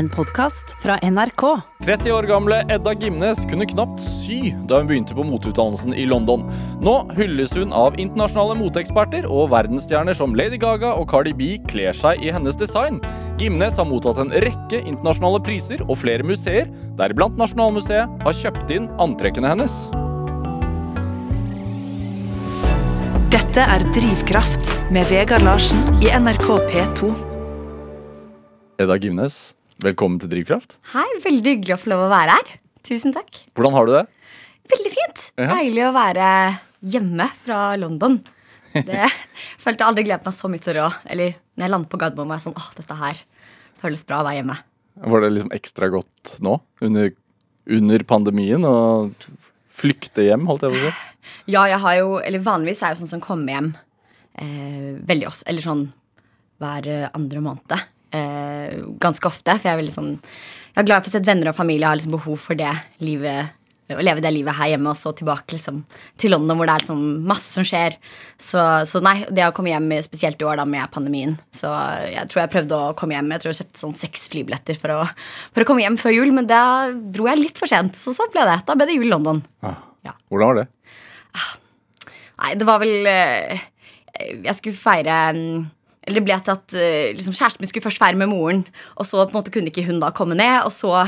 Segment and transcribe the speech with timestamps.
[0.00, 1.42] En podkast fra NRK.
[1.84, 6.46] 30 år gamle Edda Gimnes kunne knapt sy da hun begynte på moteutdannelsen i London.
[6.80, 11.92] Nå hylles hun av internasjonale moteeksperter, og verdensstjerner som Lady Gaga og Cardi B kler
[11.92, 12.96] seg i hennes design.
[13.42, 18.88] Gimnes har mottatt en rekke internasjonale priser, og flere museer, deriblant Nasjonalmuseet, har kjøpt inn
[19.04, 19.76] antrekkene hennes.
[23.36, 27.16] Dette er Drivkraft med Vegard Larsen i NRK P2.
[28.80, 29.42] Edda Gimnes,
[29.84, 30.76] velkommen til Drivkraft.
[30.92, 32.50] Hei, veldig hyggelig å få lov å være her.
[32.86, 33.42] Tusen takk.
[33.56, 34.02] Hvordan har du det?
[34.70, 35.22] Veldig fint.
[35.40, 35.48] Ja.
[35.54, 36.26] Deilig å være
[36.94, 38.18] hjemme fra London.
[38.72, 39.06] Det
[39.62, 42.30] følte jeg aldri gledet meg så mye til å Eller når jeg landet på Gardermoen,
[42.30, 43.22] var jeg sånn åh, dette her
[43.80, 44.56] føles bra å være hjemme.
[45.00, 47.12] Var det liksom ekstra godt nå, under,
[47.78, 49.08] under pandemien, å
[49.80, 50.96] flykte hjem, holdt jeg på å si?
[51.50, 53.68] Ja, jeg har jo Eller vanligvis er jeg jo sånn som kommer hjem
[54.40, 55.46] eh, veldig ofte.
[55.50, 55.82] Eller sånn
[56.60, 57.74] hver eh, andre måned.
[58.16, 59.54] Eh, ganske ofte.
[59.56, 61.84] For jeg er veldig sånn Jeg er glad for å se venner og familie.
[61.84, 63.56] Jeg har liksom behov for det livet
[63.90, 65.80] å leve det livet her hjemme og så tilbake liksom,
[66.20, 67.96] til London, hvor det er liksom masse som skjer.
[68.38, 71.72] Så, så nei, det å komme hjem, spesielt i år da med pandemien Så
[72.06, 73.32] jeg tror jeg prøvde å komme hjem.
[73.34, 75.00] Jeg tror jeg kjøpte sånn seks flybilletter for å,
[75.50, 76.62] for å komme hjem før jul, men da
[76.92, 77.98] dro jeg litt for sent.
[77.98, 78.60] Så sånn ble det.
[78.68, 79.42] Da ble det jul i London.
[79.66, 79.80] Ah.
[80.06, 80.14] Ja.
[80.32, 80.68] Hvordan var det?
[82.40, 83.66] Nei, det var vel eh,
[84.46, 85.66] Jeg skulle feire mm,
[86.10, 88.64] Eller det ble til at eh, liksom, kjæresten min skulle først være med moren,
[88.98, 90.64] og så på en måte kunne ikke hun da komme ned.
[90.66, 91.04] Og så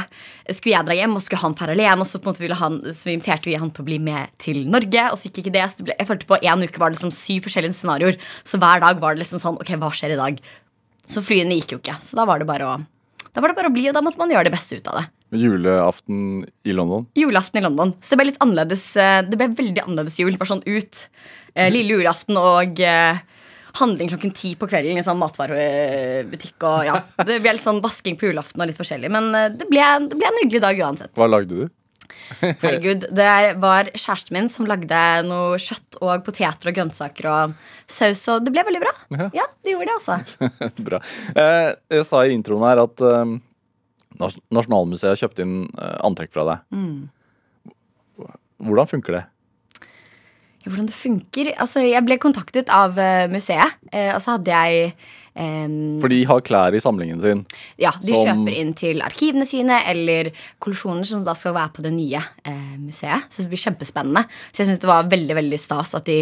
[0.47, 2.61] skulle jeg dra hjem, og skulle han være alene, og så på en måte ville
[2.61, 5.09] han, så inviterte vi han til å bli med til Norge.
[5.11, 5.67] Og så gikk ikke det.
[5.73, 8.23] Så det ble, jeg følte på en uke var det liksom syv forskjellige scenarioer.
[8.47, 10.41] Så hver dag var det liksom sånn Ok, hva skjer i dag?
[11.09, 11.99] Så flyene gikk jo ikke.
[12.05, 12.81] Så da var det bare å
[13.33, 14.99] da var det bare å bli, og da måtte man gjøre det beste ut av
[14.99, 15.07] det.
[15.41, 17.07] Julaften i London.
[17.17, 17.95] Julaften i London.
[18.05, 20.37] Så det ble litt annerledes eh, Det ble veldig annerledes jul.
[20.37, 21.07] Bare sånn ut.
[21.55, 22.83] Eh, lille julaften og
[23.79, 26.57] handling klokken ti på kvelden i sånn matvarebutikk.
[26.69, 29.11] Og ja, Det ble litt sånn vasking på julaften og litt forskjellig.
[29.13, 31.13] Men eh, det ble, det ble en hyggelig dag uansett.
[31.19, 31.71] Hva lagde du?
[32.43, 37.55] Herregud, Det var kjæresten min som lagde noe kjøtt og poteter og grønnsaker og
[37.91, 38.93] saus, og det ble veldig bra.
[39.17, 39.31] Ja.
[39.43, 40.51] Ja, det gjorde det, altså.
[40.89, 41.01] Bra.
[41.37, 43.35] Eh, jeg sa i introen her at eh,
[44.53, 45.57] Nasjonalmuseet har kjøpt inn
[46.05, 46.67] antrekk fra deg.
[48.63, 49.23] Hvordan funker det?
[50.63, 51.51] Ja, hvordan det funker?
[51.59, 54.93] Altså, Jeg ble kontaktet av eh, museet, eh, og så hadde jeg
[55.35, 57.43] um, For de har klær i samlingen sin.
[57.81, 60.31] Ja, de Som- kjøper inn til arkivene sine eller
[60.63, 63.27] kollisjoner som da skal være på det nye eh, museet.
[63.29, 64.25] Så det blir kjempespennende.
[64.53, 66.21] Så jeg syns det var veldig veldig stas at de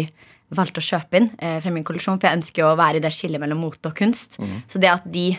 [0.51, 3.03] valgte å kjøpe inn eh, fra min kollisjon, for jeg ønsker jo å være i
[3.05, 4.39] det skillet mellom mote og kunst.
[4.67, 5.29] Så det at de,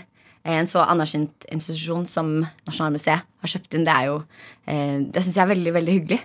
[0.48, 2.30] en så anerkjent institusjon som
[2.68, 4.22] Nasjonalmuseet, har kjøpt inn, det er jo
[4.70, 6.20] eh, Det syns jeg er veldig, veldig hyggelig.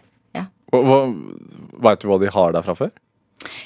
[0.73, 2.91] Vet du hva de har der fra før?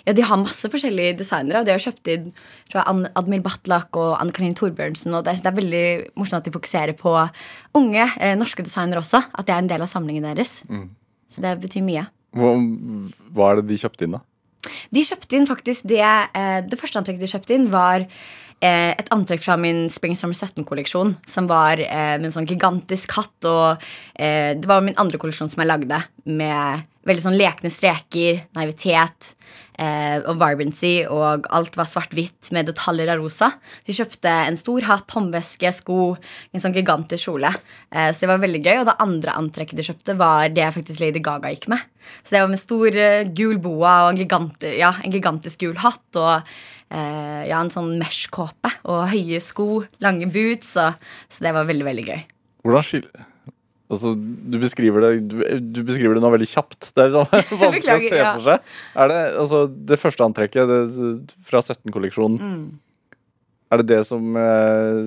[0.05, 1.63] Ja, De har masse forskjellige designere.
[1.65, 2.31] De har kjøpt inn
[2.69, 5.13] tror jeg, Admir Batlak og Anne Karin Torbjørnsen.
[5.15, 5.85] og det, det er veldig
[6.19, 7.13] morsomt at de fokuserer på
[7.77, 9.23] unge eh, norske designere også.
[9.31, 10.59] At det er en del av samlingen deres.
[11.31, 12.05] Så det betyr mye.
[12.35, 12.51] Hva,
[13.35, 14.21] hva er det de kjøpte inn, da?
[14.93, 19.09] De kjøpte inn faktisk det eh, Det første antrekket de kjøpte inn, var eh, et
[19.15, 21.15] antrekk fra min Spring Summer 17-kolleksjon.
[21.27, 23.49] Som var eh, med en sånn gigantisk hatt.
[23.49, 23.81] Og
[24.19, 29.31] eh, det var min andre kolleksjon som jeg lagde, med veldig sånn lekne streker, naivitet
[29.81, 30.93] eh, og vibrancy.
[31.09, 33.51] Og alt var svart-hvitt med detaljer av rosa.
[33.87, 36.15] De kjøpte en stor hatt, håndveske, sko,
[36.51, 37.53] en sånn gigantisk kjole.
[37.89, 38.75] Eh, så det var veldig gøy.
[38.81, 41.87] Og det andre antrekket de kjøpte, var det faktisk Lady Gaga gikk med.
[42.21, 45.81] Så det var med stor eh, gul boa og en, gigant, ja, en gigantisk gul
[45.81, 46.05] hatt.
[46.13, 50.75] Og eh, ja, en sånn mesh-kåpe og høye sko, lange boots.
[50.81, 52.23] Og, så det var veldig, veldig gøy.
[52.67, 53.11] Hvordan skil...
[53.91, 56.91] Altså, du beskriver det du, du beskriver det nå veldig kjapt.
[56.95, 57.27] Det er sånn
[57.65, 58.31] vanskelig å se ja.
[58.37, 58.71] for seg.
[59.03, 60.79] Er det, altså, det første antrekket det,
[61.47, 62.63] fra 17-kolleksjonen Mm.
[63.71, 64.97] Er det det som eh,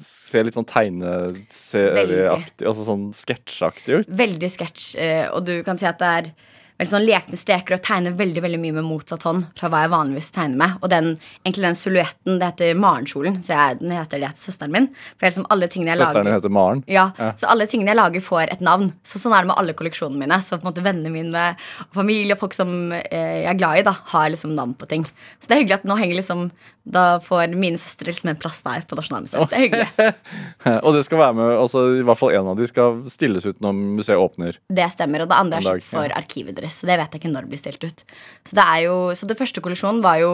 [0.00, 4.08] ser litt sånn tegneserieaktig Altså sånn sketsjaktig ut?
[4.08, 4.86] Veldig sketsj.
[5.00, 6.30] Eh, og du kan si at det er
[6.74, 9.92] veldig sånn lekne streker og tegner veldig veldig mye med motsatt hånd fra hva jeg
[9.92, 10.72] vanligvis tegner med.
[10.82, 11.12] Og den,
[11.44, 13.36] egentlig den silhuetten, det heter Marenkjolen.
[13.44, 14.88] Så jeg, den heter det etter søsteren min.
[15.14, 16.82] For liksom alle tingene jeg Søsteren lager heter Maren.
[16.90, 17.30] ja, Ja.
[17.38, 18.90] Så alle tingene jeg lager, får et navn.
[19.06, 20.40] Så Sånn er det med alle kolleksjonene mine.
[20.42, 21.44] Så på en måte vennene mine
[21.86, 24.88] og familie og folk som eh, jeg er glad i, da har liksom navn på
[24.90, 25.06] ting.
[25.38, 26.48] Så det er hyggelig at nå henger liksom
[26.84, 29.48] Da får mine søstre liksom en plass der på Nasjonalmuseet.
[29.48, 30.08] Det er hyggelig.
[30.84, 33.62] Og det skal være med, altså i hvert fall en av de skal stilles ut
[33.64, 34.58] når museet åpner.
[34.68, 36.18] Det stemmer, og det andre er kjøpt for ja.
[36.20, 36.76] arkivet deres.
[36.80, 38.04] Så det vet jeg ikke når det blir stilt ut.
[38.44, 40.30] Så det, er jo, så det første kollisjonen var jo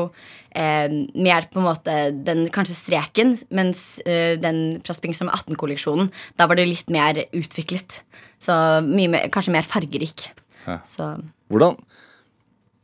[0.51, 6.11] eh, mer på en måte den kanskje streken, mens eh, den fra Spring Summer 18-kolleksjonen,
[6.41, 8.03] da var det litt mer utviklet.
[8.43, 8.55] Så
[8.87, 10.33] mye mer, kanskje mer fargerik.
[10.67, 10.81] Ja.
[10.87, 11.15] Så
[11.51, 11.79] Hvordan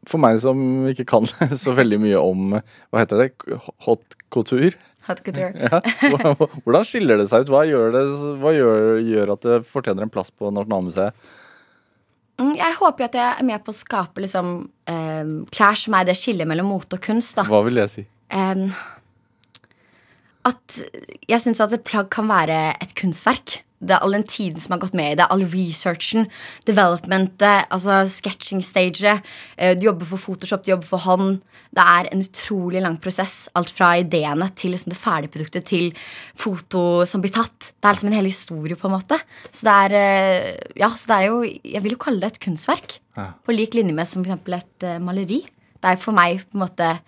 [0.07, 0.59] For meg som
[0.91, 1.27] ikke kan
[1.65, 3.31] så veldig mye om Hva heter det?
[3.87, 4.75] Hot couture?
[5.09, 5.53] Hot couture.
[5.67, 5.81] Ja.
[6.65, 7.51] Hvordan skiller det seg ut?
[7.55, 8.05] Hva gjør, det,
[8.43, 11.15] hva gjør, gjør at det fortjener en plass på Nasjonalmuseet?
[12.41, 14.51] Mm, Jeg håper jo at jeg er med på å skape liksom,
[14.91, 17.39] eh, klær som er det skillet mellom mote og kunst.
[17.39, 18.05] da Hva vil det si?
[18.35, 18.67] Em,
[20.47, 20.81] at
[21.31, 23.61] jeg syns at et plagg kan være et kunstverk.
[23.87, 26.27] Det er all den tiden som har gått med i det, all researchen,
[26.67, 29.23] developmentet, altså sketching-staget.
[29.59, 31.41] eh, Du jobber for Photoshop, du jobber for hånd.
[31.77, 33.49] Det er en utrolig lang prosess.
[33.55, 35.91] Alt fra ideene til liksom det ferdige produktet til
[36.35, 37.73] foto som blir tatt.
[37.75, 39.19] Det er liksom en hel historie, på en måte.
[39.51, 42.41] Så det er, eh, ja, så det er jo Jeg vil jo kalle det et
[42.41, 42.99] kunstverk.
[43.17, 43.33] Ja.
[43.45, 44.49] På lik linje med som f.eks.
[44.49, 45.45] et eh, maleri.
[45.81, 46.99] Det er for meg på en måte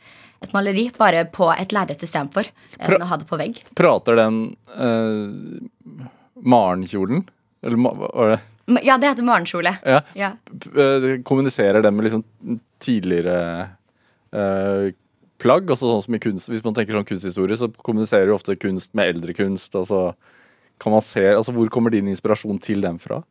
[0.41, 2.47] et maleri, bare på et lerret istedenfor
[2.79, 3.57] enn å ha det på vegg.
[3.75, 4.37] Prater den
[4.79, 6.05] uh,
[6.45, 7.25] Maren-kjolen?
[7.63, 8.39] Eller hva var det?
[8.85, 9.73] Ja, det heter morgenkjole.
[9.83, 10.03] Ja.
[10.19, 10.33] Ja.
[10.77, 12.25] Eh, kommuniserer den med liksom
[12.85, 13.39] tidligere
[14.33, 14.91] eh,
[15.41, 15.71] plagg?
[15.71, 18.93] Altså sånn som i kunst, Hvis man tenker sånn kunsthistorie, så kommuniserer jo ofte kunst
[18.99, 19.75] med eldre kunst.
[19.79, 20.13] Altså,
[20.79, 23.23] kan man se, altså Hvor kommer din inspirasjon til den fra?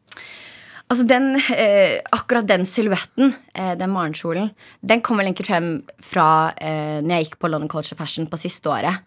[0.88, 4.52] Altså den, eh, Akkurat den silhuetten, eh, den morgenkjolen,
[4.82, 8.40] den kom vel egentlig frem fra eh, når jeg gikk på London Culture Fashion på
[8.40, 9.04] siste året.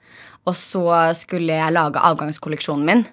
[0.46, 3.06] Og så skulle jeg lage avgangskolleksjonen min.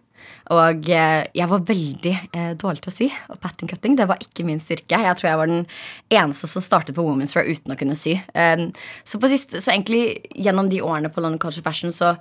[0.53, 3.07] Og eh, jeg var veldig eh, dårlig til å sy.
[3.33, 4.99] Og pattern cutting det var ikke min styrke.
[5.03, 5.65] Jeg tror jeg var den
[6.13, 8.17] eneste som startet på Women's Wear uten å kunne sy.
[8.33, 8.69] Um,
[9.03, 12.15] så, på sist, så egentlig gjennom de årene på London Culture Fashion så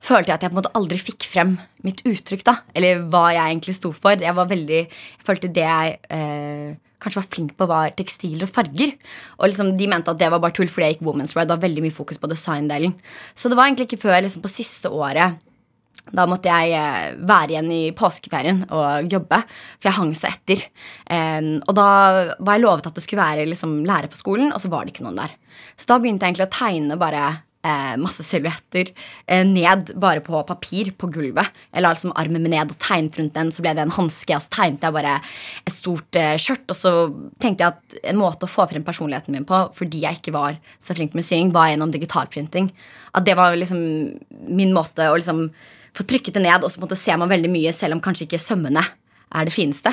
[0.00, 2.44] følte jeg at jeg på en måte aldri fikk frem mitt uttrykk.
[2.48, 4.16] da Eller hva jeg egentlig sto for.
[4.20, 8.54] Jeg var veldig, jeg følte det jeg eh, kanskje var flink på, var tekstiler og
[8.54, 8.96] farger.
[9.38, 11.48] Og liksom De mente at det var bare tull fordi jeg gikk Women's Wear.
[11.48, 12.96] Det var veldig mye fokus på designdelen.
[13.34, 15.40] Så det var egentlig ikke før liksom på siste året
[16.10, 19.42] da måtte jeg eh, være igjen i påskeferien og jobbe,
[19.78, 20.64] for jeg hang så etter.
[21.66, 21.90] Og da
[22.38, 24.94] var jeg lovet at det skulle være liksom, lærer på skolen, og så var det
[24.94, 25.36] ikke noen der.
[25.76, 27.24] Så da begynte jeg egentlig å tegne bare
[27.66, 28.90] eh, masse silhuetter
[29.26, 31.50] eh, ned bare på papir på gulvet.
[31.72, 34.36] Jeg la liksom armen min ned og tegnet rundt den, så ble det en hanske.
[34.36, 35.16] Og så tegnet jeg bare
[35.64, 36.94] et stort eh, skjørt, og så
[37.42, 40.60] tenkte jeg at en måte å få frem personligheten min på, fordi jeg ikke var
[40.82, 42.72] så flink med sying, var gjennom digitalprinting.
[43.16, 43.82] At det var liksom
[44.48, 45.48] min måte å liksom
[45.96, 48.84] få trykket det ned, og så ser man veldig mye, selv om kanskje ikke sømmene
[49.30, 49.92] er det fineste.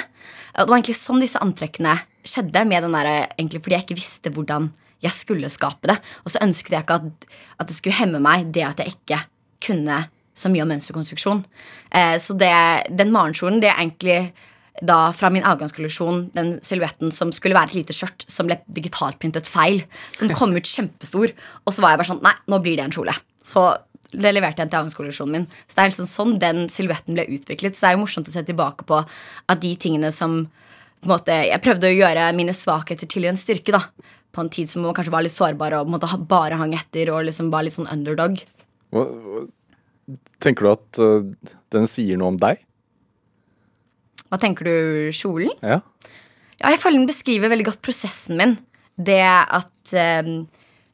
[0.54, 1.96] Det var egentlig sånn disse antrekkene
[2.28, 4.72] skjedde, der, egentlig fordi jeg ikke visste hvordan
[5.06, 5.98] jeg skulle skape det.
[6.26, 7.28] Og så ønsket jeg ikke at,
[7.62, 9.22] at det skulle hemme meg, det at jeg ikke
[9.64, 10.06] kunne
[10.38, 11.44] så mye om mønsterkonstruksjon.
[11.98, 12.54] Eh, så det,
[12.94, 14.20] den morgenkjolen, det er egentlig
[14.86, 19.50] da fra min avgangskolleksjon den silhuetten som skulle være et lite skjørt, som ble digitalprintet
[19.50, 19.82] feil.
[20.14, 21.34] Som kom ut kjempestor.
[21.66, 23.16] Og så var jeg bare sånn Nei, nå blir det en kjole.
[23.46, 23.64] Så
[24.14, 25.48] det leverte jeg til avgangskolleksjonen min.
[25.68, 27.76] Så det er liksom sånn den silhuetten ble utviklet.
[27.76, 30.46] Så det er jo morsomt å se tilbake på at de tingene som
[30.98, 33.72] på en måte, Jeg prøvde å gjøre mine svakheter til en styrke.
[33.72, 33.84] da
[34.34, 36.74] På en tid som man kanskje var litt sårbar og på en måte bare hang
[36.74, 38.40] etter og liksom var litt sånn underdog.
[38.90, 39.06] Hva,
[40.40, 42.64] tenker du at uh, den sier noe om deg?
[44.28, 45.54] Hva tenker du, kjolen?
[45.62, 45.82] Ja.
[46.58, 48.58] Ja, jeg føler den beskriver veldig godt prosessen min.
[48.98, 50.26] Det at eh,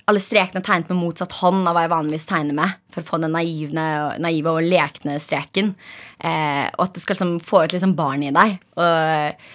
[0.09, 2.77] alle strekene er tegnet med motsatt hånd av hva jeg vanligvis tegner med.
[2.91, 3.87] For å få den naive,
[4.21, 5.73] naive og lekne streken.
[6.19, 8.57] Eh, og at det skal liksom få ut liksom barn i deg.
[8.75, 9.45] Og,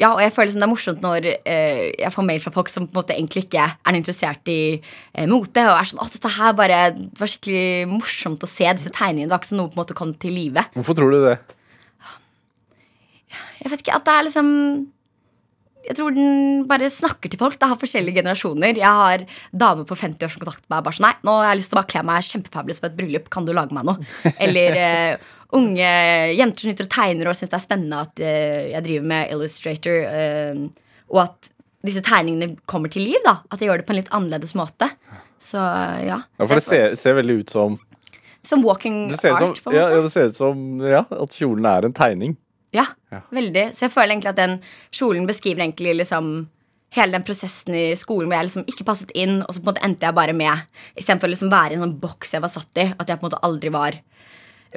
[0.00, 2.72] ja, og jeg føler liksom det er morsomt når eh, jeg får mail fra folk
[2.72, 5.62] som på en måte egentlig ikke er interessert i eh, mote.
[5.62, 9.30] Og er sånn at dette her bare det var skikkelig morsomt å se disse tegningene.
[9.30, 10.66] Det var ikke sånn noe på en måte kom til live.
[10.74, 11.38] Hvorfor tror du det?
[13.62, 14.50] Jeg vet ikke, at det er liksom
[15.84, 17.58] Jeg tror den bare snakker til folk.
[17.60, 18.78] Det har forskjellige generasjoner.
[18.80, 20.84] Jeg har damer på 50 år som kontakter meg.
[20.86, 22.98] Bare sånn, nei, nå har jeg lyst til å bare kle meg kjempefabulous på et
[23.00, 23.32] bryllup.
[23.34, 24.12] Kan du lage meg noe?
[24.44, 25.26] Eller uh,
[25.58, 25.90] unge
[26.34, 29.34] jenter som sitter og tegner og syns det er spennende at uh, jeg driver med
[29.36, 30.00] Illustrator.
[30.08, 31.50] uh, og at
[31.84, 33.20] disse tegningene kommer til liv.
[33.26, 34.88] da At jeg gjør det på en litt annerledes måte.
[35.40, 36.22] Så ja.
[36.24, 37.76] Ja, For det ser, ser veldig ut som
[38.44, 39.76] Som walking art, som, på en måte.
[39.76, 42.36] ja, det ser ut som ja, at kjolen er en tegning.
[42.74, 43.20] Ja, Ja.
[43.32, 43.68] veldig.
[43.74, 44.60] Så jeg føler egentlig at den
[44.92, 46.48] kjolen beskriver egentlig liksom
[46.94, 49.72] hele den prosessen i skolen hvor jeg liksom ikke passet inn, og så på en
[49.72, 50.62] måte endte jeg bare med
[50.96, 53.24] Istedenfor å liksom være i en sånn boks jeg var satt i, at jeg på
[53.26, 53.98] en måte aldri var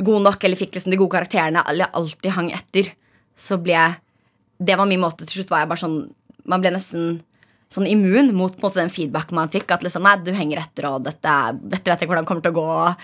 [0.02, 2.92] god nok eller fikk liksom de gode karakterene, eller alltid hang etter,
[3.36, 3.96] så ble jeg
[4.60, 5.22] Det var min måte.
[5.26, 5.98] Til slutt var jeg bare sånn
[6.50, 7.22] Man ble nesten
[7.70, 9.70] sånn immun mot på en måte den feedbacken man fikk.
[9.76, 12.54] At liksom, nei, du henger etter, og dette, dette vet jeg hvordan det kommer til
[12.56, 12.96] å gå.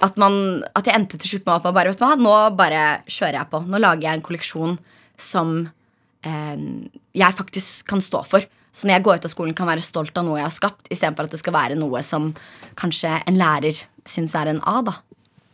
[0.00, 2.84] At, man, at jeg endte til slutt med at bare, vet du hva, nå bare
[3.10, 3.60] kjører jeg på.
[3.68, 4.78] Nå lager jeg en kolleksjon
[5.20, 5.52] som
[6.24, 6.62] eh,
[7.20, 8.46] jeg faktisk kan stå for.
[8.72, 10.88] Så når jeg går ut av skolen, kan være stolt av noe jeg har skapt,
[10.94, 12.30] istedenfor at det skal være noe som
[12.78, 14.78] kanskje en lærer syns er en A.
[14.86, 14.96] da.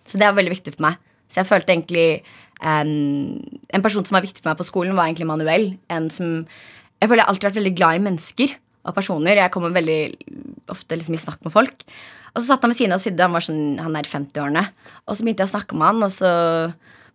[0.07, 1.00] Så det er veldig viktig for meg.
[1.26, 2.09] Så jeg følte egentlig
[2.62, 5.73] eh, En person som var viktig for meg på skolen, var egentlig Manuel.
[5.91, 6.47] En som
[7.00, 8.55] Jeg føler jeg alltid har vært veldig glad i mennesker
[8.87, 9.37] og personer.
[9.43, 10.00] Jeg kommer veldig
[10.73, 11.83] ofte liksom i snakk med folk.
[12.37, 13.25] Og så satt han ved siden av og sydde.
[13.25, 14.66] Han var sånn, han er i 50-årene.
[15.07, 16.31] Og så begynte jeg å snakke med han, og så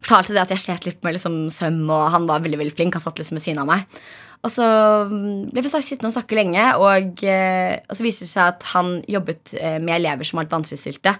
[0.01, 2.97] fortalte det at jeg slet litt med liksom søm, og han var veldig veldig flink.
[2.97, 4.01] Han satt liksom ved siden av meg.
[4.41, 4.65] Og så
[5.05, 8.65] mm, ble vi sittende og snakke lenge, og, eh, og, så viste det seg at
[8.71, 11.17] han jobbet eh, med elever som var litt vanskeligstilte.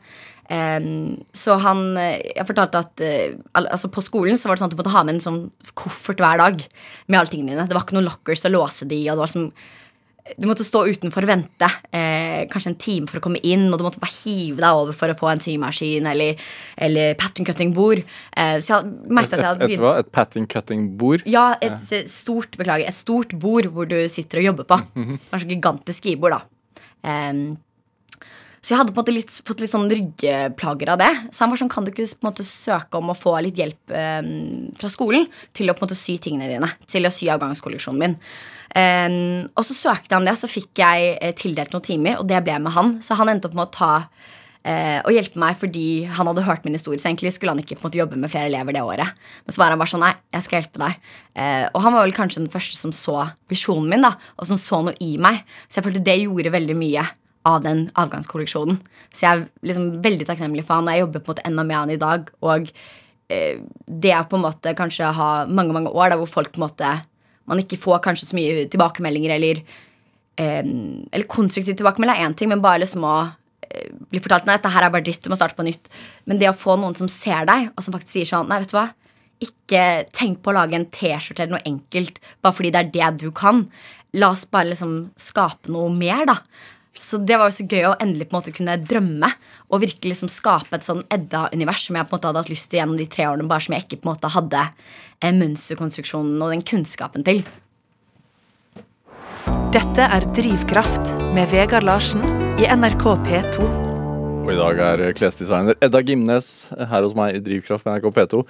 [0.52, 3.02] så han Jeg fortalte at
[3.54, 5.38] altså på skolen så var det sånn at du måtte ha med en sånn
[5.80, 6.66] koffert hver dag
[7.08, 7.68] med alle tingene dine.
[7.70, 9.48] Det var ikke noen lockers å låse de, og det var sånn
[10.38, 13.80] du måtte stå utenfor og vente eh, kanskje en time for å komme inn, og
[13.80, 16.40] du måtte bare hive deg over for å få en symaskin eller,
[16.78, 18.04] eller pattern cutting-bord.
[18.38, 21.26] Eh, så jeg merket at jeg hadde begynt Et, et pattern cutting-bord?
[21.30, 22.04] Ja, et ja.
[22.12, 24.82] stort beklager, et stort bord hvor du sitter og jobber på.
[24.96, 25.28] Mm -hmm.
[25.32, 26.42] Kanskje gigantisk skrivebord, da.
[27.02, 27.58] Um,
[28.62, 31.10] så jeg hadde på en måte litt, fått litt sånn ryggeplager av det.
[31.34, 33.58] Så han var sånn, kan du ikke på en måte søke om å få litt
[33.58, 34.20] hjelp eh,
[34.78, 35.26] fra skolen
[35.58, 36.70] til å på en måte sy tingene dine?
[36.86, 38.14] Til å sy avgangskolleksjonen min.
[38.78, 39.08] Eh,
[39.50, 42.44] og så søkte han det, og så fikk jeg eh, tildelt noen timer, og det
[42.46, 42.94] ble med han.
[43.02, 43.92] Så han endte opp med å ta
[44.62, 47.02] uh, og hjelpe meg fordi han hadde hørt min historie.
[47.02, 49.22] Så egentlig skulle han ikke på en måte jobbe med flere elever det året.
[49.46, 51.10] Men så var han bare sånn Nei, jeg skal hjelpe deg.
[51.34, 54.60] Uh, og han var vel kanskje den første som så visjonen min, da, og som
[54.62, 55.42] så noe i meg.
[55.66, 57.08] Så jeg følte det gjorde veldig mye
[57.48, 58.82] av den avgangskolleksjonen.
[59.12, 61.80] Så jeg er liksom veldig takknemlig for han, jeg jobber på en måte enda med
[61.80, 62.30] han i dag.
[62.46, 62.74] Og
[63.32, 66.66] det å på en måte kanskje ha mange mange år da, hvor folk på en
[66.66, 66.90] måte
[67.50, 69.62] man ikke får kanskje så mye tilbakemeldinger eller
[70.40, 73.16] eh, Eller konstruktiv tilbakemelding er én ting, men bare liksom å
[73.68, 75.90] eh, bli fortalt nei, dette her er bare dritt, du må starte på nytt.
[76.30, 78.74] Men det å få noen som ser deg, og som faktisk sier sånn Nei, vet
[78.74, 78.90] du hva,
[79.42, 83.24] ikke tenk på å lage en T-skjorte eller noe enkelt bare fordi det er det
[83.24, 83.66] du kan.
[84.14, 86.38] La oss bare liksom skape noe mer, da.
[87.02, 89.32] Så det var jo så gøy å endelig på en måte kunne drømme
[89.74, 92.70] og virkelig liksom skape et sånn Edda-univers som jeg på en måte hadde hatt lyst
[92.70, 94.64] til gjennom de tre årene, bare som jeg ikke på en måte hadde
[95.42, 97.42] mønsterkonstruksjonen og den kunnskapen til.
[99.74, 102.22] Dette er Drivkraft med Vegard Larsen
[102.62, 103.68] i NRK P2.
[104.42, 108.46] Og i dag er klesdesigner Edda Gimnes her hos meg i Drivkraft med NRK P2.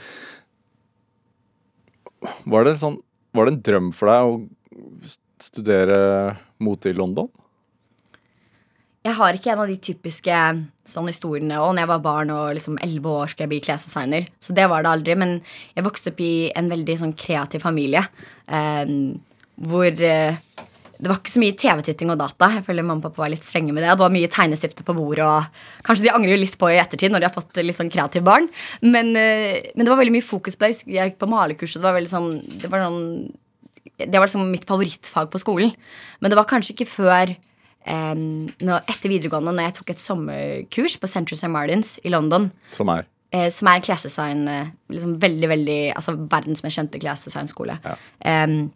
[2.51, 3.00] Var det, sånn,
[3.31, 6.01] var det en drøm for deg å studere
[6.62, 7.31] mote i London?
[9.01, 10.39] Jeg har ikke en av de typiske
[10.86, 11.58] sånn historiene.
[11.58, 14.27] Og når jeg var barn og liksom 11 år skulle jeg bli klesdesigner.
[14.43, 15.15] Så det var det aldri.
[15.17, 15.39] Men
[15.74, 18.03] jeg vokste opp i en veldig sånn kreativ familie.
[18.46, 18.93] Eh,
[19.62, 20.38] hvor eh,
[21.01, 22.51] det var ikke så mye TV-titting og data.
[22.53, 23.89] Jeg føler mamma og pappa var litt strenge med det.
[23.89, 27.24] Det var mye tegnestifter på bordet, og kanskje de angrer litt på i ettertid når
[27.24, 28.46] de har fått litt sånn kreative barn.
[28.86, 30.84] Men, eh, men, det var veldig mye fokus på det.
[30.86, 33.34] Jeg gikk på malekurs, og det var veldig sånn Det var, noen,
[33.98, 35.74] det var liksom mitt favorittfag på skolen.
[36.22, 37.34] Men det var kanskje ikke før
[37.88, 41.50] når, etter videregående, når jeg tok et sommerkurs på Central St.
[41.50, 43.07] Martins i London Som er?
[43.31, 47.77] Uh, som er en klesdesign uh, liksom veldig, veldig, altså verdens mest kjente klesdesignskole.
[47.85, 47.95] Ja.
[48.43, 48.73] Um,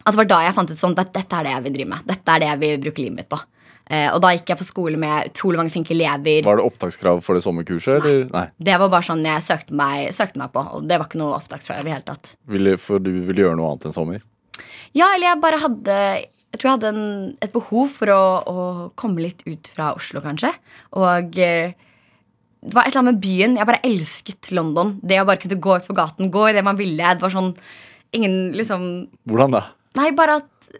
[0.00, 1.90] at det var da jeg fant ut sånn at dette er det jeg vil drive
[1.90, 2.06] med.
[2.08, 3.40] Dette er det jeg vil bruke livet mitt på.
[3.90, 6.40] Uh, og da gikk jeg på skole med utrolig mange flinke elever.
[6.46, 8.08] Var det opptakskrav for det sommerkurset?
[8.08, 8.24] Nei.
[8.32, 8.46] Nei.
[8.70, 10.64] Det var bare sånn jeg søkte meg, søkte meg, på.
[10.78, 12.34] Og det var ikke noe opptakskrav i det hele tatt.
[12.54, 14.24] Ville, for du ville gjøre noe annet enn sommer?
[14.96, 15.96] Ja, eller jeg bare hadde
[16.50, 17.04] jeg tror jeg hadde en,
[17.38, 18.64] et behov for å, å,
[18.98, 20.50] komme litt ut fra Oslo, kanskje.
[20.98, 21.76] Og eh,
[22.60, 23.54] det var et eller annet med byen.
[23.56, 24.96] Jeg bare elsket London.
[25.02, 27.14] Det å bare kunne gå ut på gaten, gå i det man ville.
[27.14, 27.54] Det var sånn
[28.16, 28.82] ingen liksom
[29.30, 29.62] Hvordan da?
[29.98, 30.72] Nei, bare at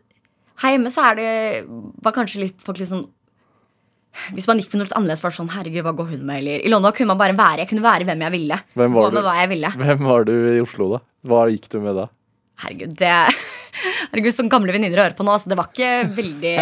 [0.60, 1.30] her hjemme så er det
[2.02, 3.06] var kanskje litt folk litt sånn
[4.34, 6.40] hvis man gikk på noe litt annerledes, var det sånn Herregud, hva går hun med?
[6.42, 7.62] Eller I London kunne man bare være.
[7.62, 8.56] Jeg kunne være hvem jeg ville.
[8.74, 9.18] Hvem var, du?
[9.78, 10.98] Hvem var du i Oslo, da?
[11.30, 12.08] Hva gikk du med da?
[12.60, 13.12] Herregud, det
[14.10, 15.32] Herregud, som gamle venninner hører på nå.
[15.34, 16.54] Altså, det var ikke veldig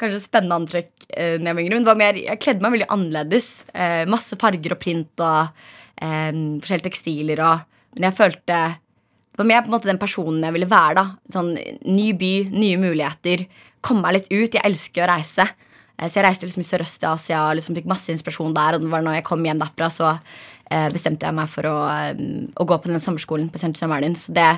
[0.00, 1.76] kanskje spennende antrekk eh, når jeg var yngre.
[1.76, 3.48] Men det var mer, jeg kledde meg veldig annerledes.
[3.72, 5.62] Eh, masse farger og print og
[6.02, 7.44] eh, forskjellige tekstiler.
[7.46, 10.98] Og, men jeg følte Det var mer på en måte den personen jeg ville være.
[10.98, 11.06] da
[11.38, 11.54] Sånn
[11.86, 13.46] Ny by, nye muligheter.
[13.84, 14.58] Komme meg litt ut.
[14.58, 15.46] Jeg elsker å reise.
[15.98, 18.76] Eh, så jeg reiste liksom i Sørøst-Asia og liksom fikk masse inspirasjon der.
[18.76, 20.12] Og det var når jeg kom hjem derfra, så
[20.70, 21.78] eh, bestemte jeg meg for å,
[22.18, 23.88] um, å gå på den sommerskolen på St.
[23.90, 24.28] Martins.
[24.34, 24.50] Det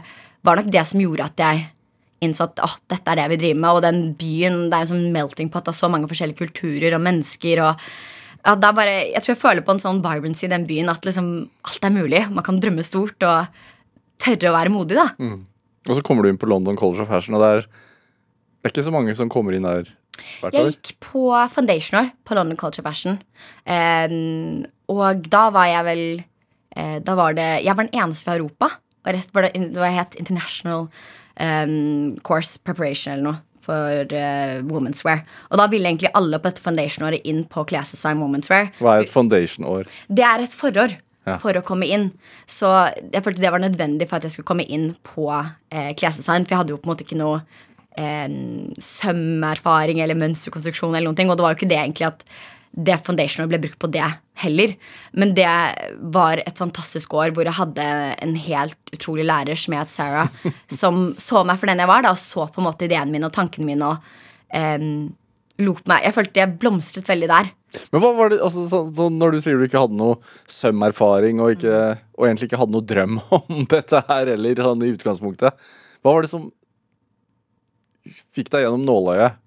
[0.47, 1.67] var nok det som gjorde at jeg
[2.25, 3.71] innså at oh, dette er det jeg vil drive med.
[3.77, 7.05] Og den byen, det er en sånn melting pot av så mange forskjellige kulturer og
[7.05, 7.63] mennesker.
[7.65, 7.85] og
[8.41, 10.93] ja, det er bare, Jeg tror jeg føler på en sånn vibrancy i den byen
[10.93, 11.31] at liksom
[11.69, 12.25] alt er mulig.
[12.33, 13.63] Man kan drømme stort og
[14.21, 14.97] tørre å være modig.
[14.97, 15.09] da.
[15.19, 15.47] Mm.
[15.89, 18.73] Og så kommer du inn på London College of Fashion, og det er, det er
[18.75, 19.89] ikke så mange som kommer inn der.
[20.53, 23.17] Jeg gikk på foundationer på London College of Fashion.
[23.65, 24.13] eh,
[24.93, 26.03] og da var jeg vel
[26.77, 28.69] eh, Da var det Jeg var den eneste fra Europa.
[29.05, 30.89] Og det, var het International
[31.41, 35.23] um, course preparation eller noe for uh, Women's Wear.
[35.51, 38.71] Og da ville egentlig alle på et foundation-året inn på klesdesign Women's Wear.
[38.81, 39.91] Hva er et foundation-år?
[40.09, 40.99] Det er et forår.
[41.29, 41.35] Ja.
[41.37, 42.09] For å komme inn.
[42.49, 46.47] Så jeg følte det var nødvendig for at jeg skulle komme inn på eh, klesdesign.
[46.47, 47.43] For jeg hadde jo på en måte ikke noe
[48.01, 48.25] eh,
[48.81, 51.31] sømmerfaring eller mønsterkonstruksjon eller noen ting.
[51.31, 52.25] Og det var jo ikke det egentlig at
[52.71, 54.07] det foundationet ble brukt på det
[54.45, 54.75] heller.
[55.13, 55.51] Men det
[56.15, 57.87] var et fantastisk år hvor jeg hadde
[58.23, 60.31] en helt utrolig lærer som het Sarah,
[60.81, 63.27] som så meg for den jeg var, da, og så på en måte ideene mine
[63.27, 64.13] og tankene mine og
[64.55, 65.09] um,
[65.61, 67.51] lot meg Jeg følte jeg blomstret veldig der.
[67.93, 70.17] Men hva var det, altså, så, så Når du sier du ikke hadde noe
[70.51, 71.83] sømmerfaring og, ikke,
[72.19, 76.25] og egentlig ikke hadde noe drøm om dette her heller, sånn i utgangspunktet, hva var
[76.25, 76.49] det som
[78.35, 79.39] fikk deg gjennom nåløyet?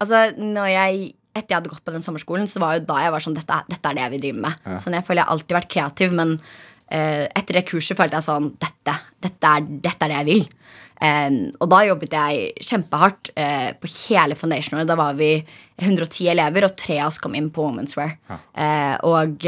[0.00, 3.12] Altså, når jeg etter jeg hadde gått på den sommerskolen, så var jo da jeg
[3.14, 4.64] var sånn Dette, dette er det jeg vil drive med.
[4.64, 4.78] Ja.
[4.80, 6.34] Sånn, jeg føler jeg har alltid vært kreativ, men
[6.88, 10.46] eh, etter det kurset følte jeg sånn Dette, dette, er, dette er det jeg vil.
[11.06, 14.88] Eh, og da jobbet jeg kjempehardt eh, på hele foundationåret.
[14.88, 15.30] Da var vi
[15.76, 18.16] 110 elever, og tre av oss kom inn på Women's Wear.
[18.32, 19.44] Eh, og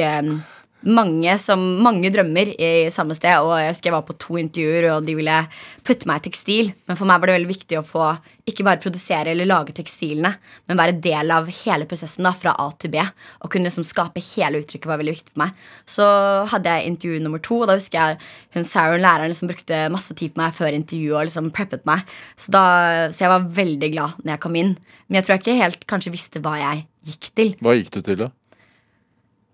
[0.86, 3.34] mange, som, mange drømmer i samme sted.
[3.42, 5.38] Og jeg husker jeg var på to intervjuer, og de ville
[5.86, 6.72] putte meg i tekstil.
[6.88, 8.10] Men for meg var det veldig viktig å få
[8.48, 10.30] ikke bare produsere eller lage tekstilene,
[10.70, 13.02] men være del av hele prosessen da, fra A til B.
[13.44, 15.66] Og kunne liksom skape hele uttrykket var veldig viktig for meg.
[15.84, 16.06] Så
[16.54, 18.20] hadde jeg intervju nummer to, og da husker jeg
[18.56, 22.08] hun Sharon, læreren, liksom brukte masse tid på meg før intervjuet og liksom preppet meg.
[22.40, 22.64] Så, da,
[23.12, 24.76] så jeg var veldig glad når jeg kom inn.
[25.08, 27.56] Men jeg tror jeg ikke helt kanskje visste hva jeg gikk til.
[27.64, 28.32] Hva gikk du til, da?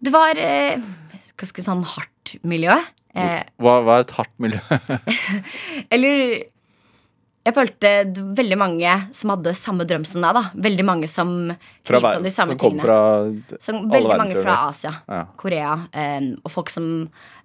[0.04, 0.78] Det var eh,
[1.40, 2.74] ganske sånn hardt miljø.
[3.14, 4.60] Eh, Hva, hva er et hardt miljø?
[5.94, 6.44] eller
[7.44, 7.90] jeg følte
[8.38, 10.32] veldig mange som hadde samme drøm som deg.
[10.38, 11.34] da Veldig mange som
[11.84, 12.84] Fra gikk om de samme som kom tingene.
[12.86, 15.24] fra Som veldig mange fra Asia, Ja.
[15.36, 16.88] Korea, eh, og folk som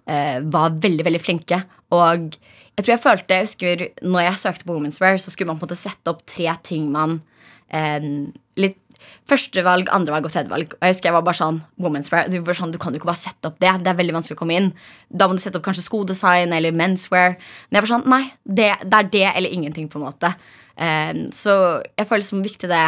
[0.08, 1.60] eh, var veldig, veldig flinke.
[1.92, 5.52] Og jeg tror jeg følte Jeg husker når jeg søkte på Women's Wear, så skulle
[5.52, 7.20] man på en måte sette opp tre ting man
[7.70, 8.00] eh,
[9.30, 10.76] Førstevalg, andrevalg og tredjevalg.
[10.78, 12.30] Og jeg husker jeg var bare sånn Women's Wear.
[12.32, 13.72] Du, sånn, du kan jo ikke bare sette opp det.
[13.84, 14.70] Det er veldig vanskelig å komme inn.
[15.10, 17.38] Da må du sette opp kanskje skodesign eller menswear.
[17.70, 20.34] Men jeg var sånn, nei, det, det er det eller ingenting, på en måte.
[20.80, 21.54] Um, så
[21.98, 22.86] jeg føler det som viktig det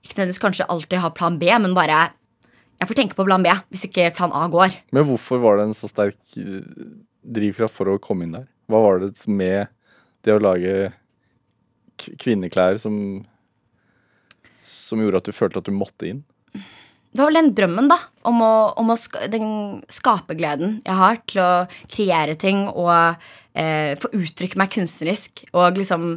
[0.00, 1.98] Ikke nødvendigvis kanskje alltid ha plan B, men bare
[2.80, 4.78] jeg får tenke på plan B hvis ikke plan A går.
[4.96, 6.64] Men hvorfor var det en så sterk eh,
[7.20, 8.46] drivkraft for å komme inn der?
[8.72, 9.68] Hva var det med
[10.24, 10.92] det å lage
[12.00, 12.94] kvinneklær som
[14.70, 16.22] som gjorde at du følte at du måtte inn?
[17.10, 17.98] Det var vel den drømmen, da.
[18.28, 21.50] Om å, om å ska, den skapergleden jeg har til å
[21.90, 22.92] kreere ting og
[23.58, 25.42] eh, få uttrykke meg kunstnerisk.
[25.50, 26.12] Og liksom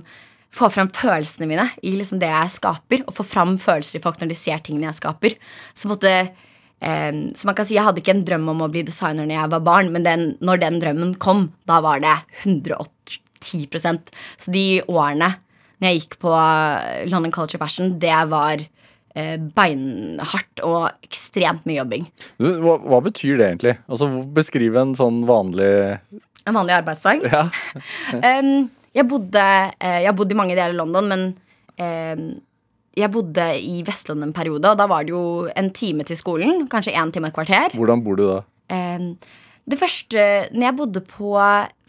[0.54, 3.06] få fram følelsene mine i liksom det jeg skaper.
[3.08, 5.38] Og få fram følelser i folk når de ser tingene jeg skaper.
[5.74, 8.86] Så måtte eh, så man kan si Jeg hadde ikke en drøm om å bli
[8.86, 14.14] designer når jeg var barn, men den, når den drømmen kom, da var det 110%
[14.38, 15.34] Så de årene
[15.84, 21.82] når jeg gikk på eh, London Culture Fashion, det var eh, beinhardt og ekstremt mye
[21.82, 22.06] jobbing.
[22.40, 23.76] Hva, hva betyr det egentlig?
[23.92, 25.74] Altså, Beskriv en sånn vanlig
[26.48, 27.28] En vanlig arbeidsdag.
[27.28, 27.48] Ja.
[28.94, 29.44] Jeg, bodde,
[29.82, 31.22] eh, jeg bodde i mange deler av London, men
[32.94, 36.68] jeg bodde i Vest-London en periode, og da var det jo en time til skolen.
[36.70, 37.74] Kanskje én time og et kvarter.
[37.74, 38.36] Hvordan bor du da?
[39.66, 41.34] Det første Når jeg bodde på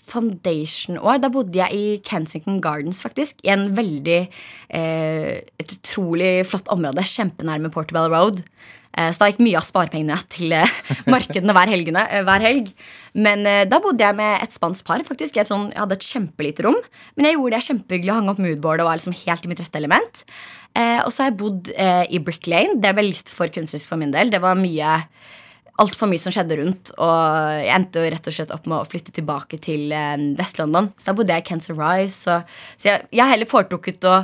[0.08, 3.40] foundation-år, da bodde jeg i Kensington Gardens, faktisk.
[3.44, 7.04] I en veldig eh, Et utrolig flott område.
[7.08, 8.42] Kjempenærme Portobello Road.
[8.94, 10.74] Eh, så da gikk mye av sparepengene til eh,
[11.10, 12.72] markedene hver, helgene, eh, hver helg.
[13.14, 15.04] Men eh, da bodde jeg med et spansk par.
[15.06, 16.78] faktisk Jeg, sånn, jeg hadde et kjempelite rom.
[17.16, 19.62] Men jeg gjorde det kjempehyggelig og hang opp moodboard og var liksom helt i mitt
[19.64, 20.24] rette element.
[20.74, 22.80] Eh, og så har jeg bodd i Brick Lane.
[22.82, 24.32] Det ble litt for kunstnerisk for min del.
[24.32, 24.98] Det var mye
[25.82, 26.90] altfor mye som skjedde rundt.
[27.02, 27.14] Og
[27.64, 30.92] jeg endte rett og slett opp med å flytte tilbake til eh, Vest-London.
[30.98, 32.14] Så da bodde jeg i Cancer Rise.
[32.20, 32.36] Så,
[32.78, 34.18] så jeg, jeg har heller foretrukket å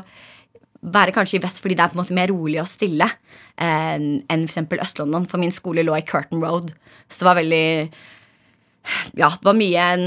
[0.80, 3.98] være kanskje i vest fordi det er på en måte mer rolig og stille eh,
[3.98, 4.62] enn f.eks.
[4.86, 5.26] Øst-London.
[5.28, 6.70] For min skole lå i Curtain Road.
[7.10, 7.64] Så det var veldig
[9.18, 10.06] Ja, det var mye en,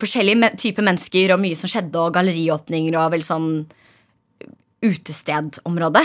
[0.00, 3.50] forskjellige men- typer mennesker og mye som skjedde, og galleriåpninger og veldig sånn
[4.82, 6.00] utestedområde.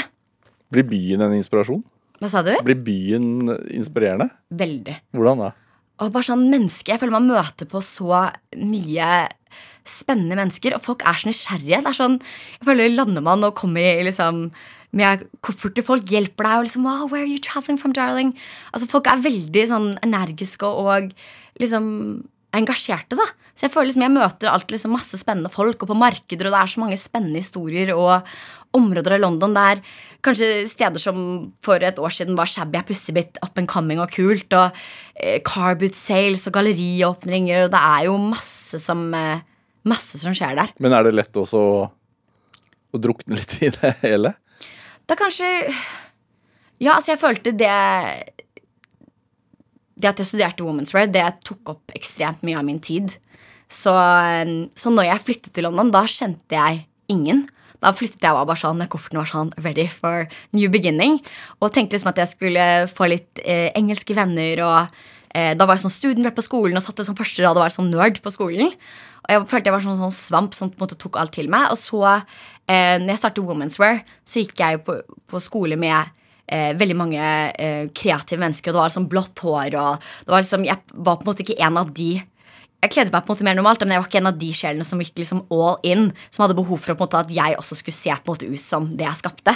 [0.74, 1.80] Blir byen en inspirasjon?
[2.22, 2.54] Hva sa du?
[2.66, 4.32] Blir byen inspirerende?
[4.50, 4.98] Veldig.
[5.16, 5.52] Hvordan da?
[6.02, 8.28] Og bare sånn menneske, Jeg føler man møter på så
[8.58, 9.28] mye
[9.88, 11.82] spennende mennesker, og folk er så nysgjerrige.
[11.82, 12.18] Det er sånn,
[12.60, 14.50] jeg føler Lander man og kommer i liksom
[14.98, 18.34] med koffert til folk, hjelper deg og liksom wow, Where are you traveling from, darling?
[18.74, 21.12] Altså Folk er veldig sånn energiske og
[21.62, 21.88] liksom
[22.56, 23.18] engasjerte.
[23.20, 26.48] da Så jeg føler liksom jeg møter alltid liksom masse spennende folk, og på markeder,
[26.48, 28.28] og det er så mange spennende historier og
[28.78, 29.82] områder av London der
[30.26, 31.20] kanskje steder som
[31.66, 34.50] for et år siden var shabby, er plutselig blitt up and coming og kult.
[34.54, 34.80] Og
[35.16, 39.46] eh, carboot sales og galleriåpninger, og det er jo masse som eh,
[39.88, 40.74] Masse som skjer der.
[40.84, 41.84] Men er det lett også å,
[42.92, 44.34] å drukne litt i det hele?
[45.08, 45.52] Det er kanskje
[46.84, 47.78] Ja, altså, jeg følte det
[49.96, 53.16] Det at jeg studerte Women's Wear, det tok opp ekstremt mye av min tid.
[53.72, 53.94] Så,
[54.78, 57.48] så når jeg flyttet til London, da kjente jeg ingen.
[57.84, 61.20] Da flyttet jeg bare sånn, kofferten var sånn ready for new beginning.
[61.62, 64.63] Og tenkte liksom at jeg skulle få litt eh, engelske venner.
[64.66, 65.00] Og
[65.36, 67.74] eh, da var jeg sånn student på skolen og satte som første rad og var
[67.74, 68.74] sånn nerd på skolen.
[69.28, 71.52] Og jeg følte jeg var sånn, sånn svamp som på en måte tok alt til
[71.54, 71.70] meg.
[71.74, 72.04] Og så,
[72.66, 76.13] eh, når jeg startet Women's Wear, så gikk jeg på, på skole med
[76.48, 77.22] eh, veldig mange
[77.60, 81.20] eh, kreative mennesker, og det var liksom blått hår, og det var liksom, jeg var
[81.20, 82.12] på en måte ikke en av de
[82.78, 84.50] jeg kledde meg på en måte mer normalt, men jeg var ikke en av de
[84.54, 86.12] sjelene som gikk liksom all in.
[86.30, 88.86] Som hadde behov for måte at jeg også skulle se på en måte ut som
[89.00, 89.56] det jeg skapte.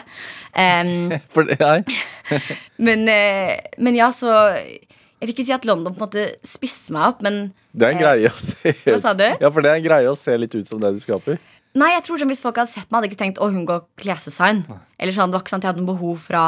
[0.58, 1.86] Um, For det er
[2.88, 6.94] men, eh, men ja, så Jeg vil ikke si at London på en måte spiste
[6.96, 9.28] meg opp, men Det er en greie å se Hva sa du?
[9.30, 11.38] Ja, for det er en greie å se litt ut som det du skaper.
[11.78, 13.68] Nei, jeg tror sånn Hvis folk hadde sett meg, hadde jeg ikke tenkt å hun
[13.70, 14.66] går klesdesign.
[14.98, 16.46] Eller sånn, det var ikke sånn at jeg hadde noe behov fra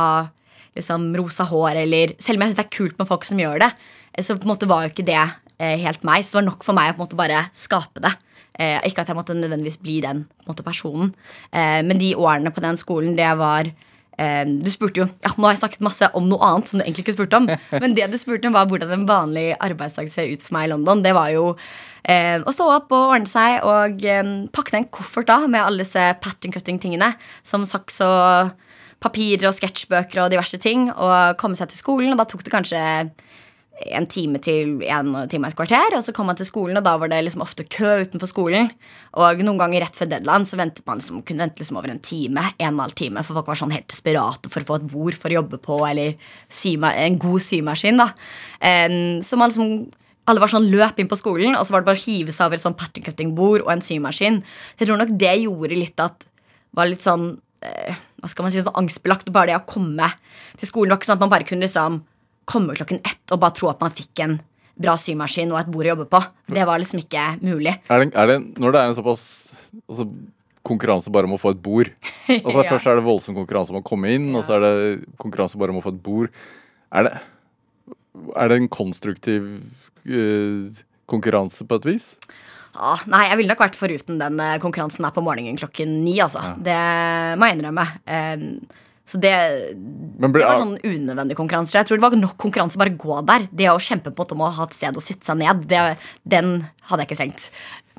[0.75, 3.61] liksom, rosa hår, eller Selv om jeg syns det er kult med folk som gjør
[3.67, 3.71] det,
[4.15, 6.23] eh, så på en måte var jo ikke det eh, helt meg.
[6.25, 8.13] Så det var nok for meg å på en måte bare skape det.
[8.59, 11.13] Eh, ikke at jeg måtte nødvendigvis bli den måte, personen.
[11.49, 15.47] Eh, men de årene på den skolen, det var eh, Du spurte jo Ja, nå
[15.47, 17.49] har jeg snakket masse om noe annet som du egentlig ikke spurte om.
[17.83, 20.73] Men det du spurte om, var hvordan en vanlig arbeidsdag ser ut for meg i
[20.75, 21.01] London.
[21.01, 21.47] Det var jo
[22.03, 24.21] eh, å stå opp og ordne seg og eh,
[24.53, 27.09] pakke ned en koffert da med alle disse pattern cutting-tingene.
[27.41, 28.53] Som saks og
[29.03, 30.91] papirer og sketsjbøker og diverse ting.
[30.93, 32.13] Og komme seg til skolen.
[32.13, 32.83] Og da tok det kanskje
[33.81, 35.95] en time til en time og et kvarter.
[35.97, 38.69] Og så kom man til skolen, og da var det liksom ofte kø utenfor skolen.
[39.19, 42.03] Og noen ganger rett før deadline så ventet man liksom, kunne vente liksom over en
[42.03, 42.45] time.
[42.59, 44.87] En og en halv time, For folk var sånn helt desperate for å få et
[44.93, 46.15] bord for å jobbe på, eller
[46.93, 47.97] en god symaskin.
[47.97, 48.13] da
[49.25, 49.91] Så man liksom
[50.23, 52.47] alle var sånn løp inn på skolen, og så var det bare å hive seg
[52.47, 54.39] over et sånn pattern cutting-bord og en symaskin.
[54.79, 56.23] Jeg tror nok det gjorde litt at
[56.73, 59.27] var litt sånn eh, Hva skal man si, sånn angstbelagt.
[59.35, 60.07] Bare det å komme
[60.55, 60.87] til skolen.
[60.87, 61.99] Det var ikke sånn at man bare kunne liksom
[62.49, 64.37] komme klokken ett og bare tro at man fikk en
[64.79, 66.21] bra symaskin og et bord å jobbe på.
[66.49, 67.75] Det var liksom ikke mulig.
[67.93, 69.25] Er det, er det, når det er en såpass
[69.85, 70.07] altså,
[70.65, 71.91] konkurranse bare om å få et bord
[72.39, 72.69] altså, Ja.
[72.71, 75.75] Først er det voldsom konkurranse om å komme inn, og så er det konkurranse bare
[75.75, 76.33] om å få et bord.
[76.93, 77.13] Er det,
[78.39, 79.51] er det en konstruktiv
[80.07, 82.13] uh, konkurranse på et vis?
[82.73, 86.15] Ah, nei, jeg ville nok vært foruten den eh, konkurransen her på morgenen klokken ni,
[86.23, 86.41] altså.
[86.57, 86.77] Det
[87.37, 87.83] må jeg innrømme.
[88.09, 88.47] Em,
[89.03, 89.33] så det,
[89.75, 91.75] ble, det var sånn unødvendig konkurranse.
[91.75, 93.49] Jeg tror det var nok konkurranse bare gå der.
[93.51, 95.81] Det å kjempe på om å ha et sted å sitte seg ned, det,
[96.23, 96.53] den
[96.87, 97.49] hadde jeg ikke trengt.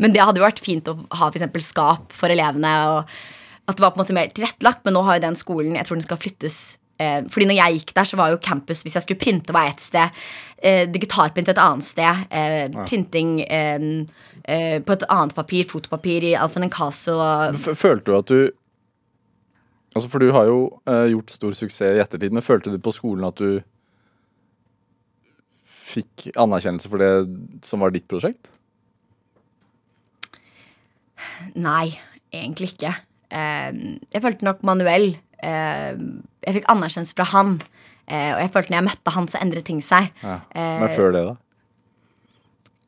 [0.00, 2.72] Men det hadde jo vært fint å ha for skap for elevene.
[2.94, 4.80] Og at det var på en måte mer tilrettelagt.
[4.86, 6.58] Men nå har jo den skolen Jeg tror den skal flyttes.
[7.02, 9.68] Eh, fordi når jeg gikk der, så var jo campus Hvis jeg skulle printe, var
[9.68, 10.24] ett sted.
[10.56, 12.26] Eh, digitalprint et annet sted.
[12.32, 15.68] Eh, Printing eh, på et annet papir.
[15.68, 17.20] Fotopapir i Alphen Castle.
[17.20, 18.38] Og, følte du at du
[19.94, 20.58] Altså For du har jo
[20.90, 23.60] eh, gjort stor suksess i ettertid, men følte du på skolen at du
[25.64, 27.10] fikk anerkjennelse for det
[27.66, 28.50] som var ditt prosjekt?
[31.54, 31.92] Nei,
[32.34, 32.90] egentlig ikke.
[33.30, 33.70] Eh,
[34.14, 35.94] jeg følte nok Manuel eh,
[36.44, 37.56] Jeg fikk anerkjennelse fra han.
[38.04, 40.10] Eh, og jeg følte når jeg møtte han, så endret ting seg.
[40.24, 40.40] Ja.
[40.52, 41.36] Eh, Men før det, da?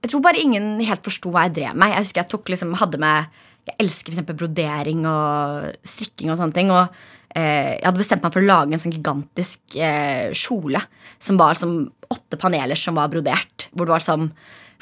[0.04, 1.94] Jeg tror bare ingen helt forsto hva jeg drev med.
[1.94, 6.54] Jeg husker jeg tok liksom, hadde med Jeg elsker eksempel brodering og strikking og sånne
[6.56, 6.70] ting.
[6.74, 6.84] Og
[7.34, 10.82] eh, jeg hadde bestemt meg for å lage en sånn gigantisk eh, kjole
[11.18, 11.80] som var som
[12.12, 13.68] åtte paneler som var brodert.
[13.74, 14.30] Hvor det var sånn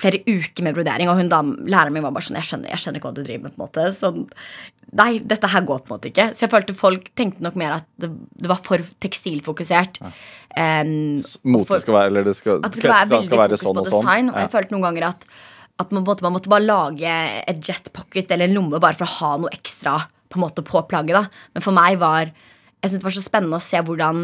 [0.01, 1.09] flere uker med brodering.
[1.09, 1.39] Og hun da,
[1.71, 3.55] læreren min var bare sånn Jeg skjønner, jeg skjønner ikke hva du driver med.
[3.55, 4.25] på en måte Sånn,
[4.95, 6.27] Nei, dette her går på en måte ikke.
[6.37, 10.01] Så jeg følte folk tenkte nok mer at det, det var for tekstilfokusert.
[10.55, 11.17] Um,
[11.51, 14.31] Mote skal være Eller det skal, at det skal være skal være sånn og sånn.
[14.31, 14.45] Og Ja.
[14.45, 15.27] jeg følte noen ganger at,
[15.83, 17.11] at man, måtte, man måtte bare lage
[17.51, 19.99] et jetpocket eller en lomme bare for å ha noe ekstra
[20.31, 21.17] på, en måte, på plagget.
[21.17, 24.19] da Men for meg var Jeg synes det var så spennende å se hvordan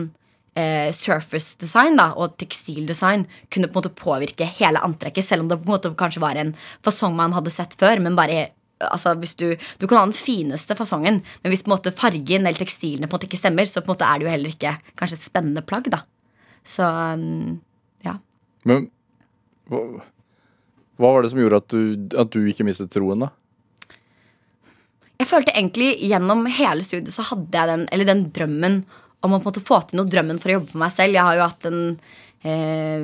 [0.60, 5.48] eh, surface design da, og tekstildesign kunne på en måte påvirke hele antrekket, selv om
[5.48, 6.52] det på en måte kanskje var en
[6.84, 8.02] fasong man hadde sett før.
[8.02, 11.74] Men bare Altså, hvis du, du kan ha den fineste fasongen, men hvis på en
[11.74, 14.24] måte fargen eller tekstilene på en måte ikke stemmer, så på en måte er det
[14.24, 15.90] jo heller ikke kanskje et spennende plagg.
[15.92, 16.00] da
[16.64, 17.58] Så um,
[18.06, 18.14] ja.
[18.64, 18.88] Men
[21.00, 23.32] hva, var det som gjorde at du, at du ikke mistet troen, da?
[25.20, 28.80] Jeg følte egentlig gjennom hele studiet så hadde jeg den, eller den drømmen
[29.20, 31.16] om å på en måte få til noe drømmen for å jobbe for meg selv.
[31.16, 31.80] Jeg har jo hatt en
[32.42, 33.02] eh,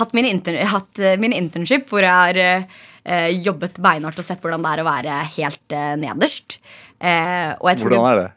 [0.00, 4.44] hatt, min intern, hatt eh, min internship hvor jeg har eh, jobbet beinhardt og sett
[4.44, 6.58] hvordan det er å være helt eh, nederst.
[6.98, 8.28] Eh, Hvordan er det?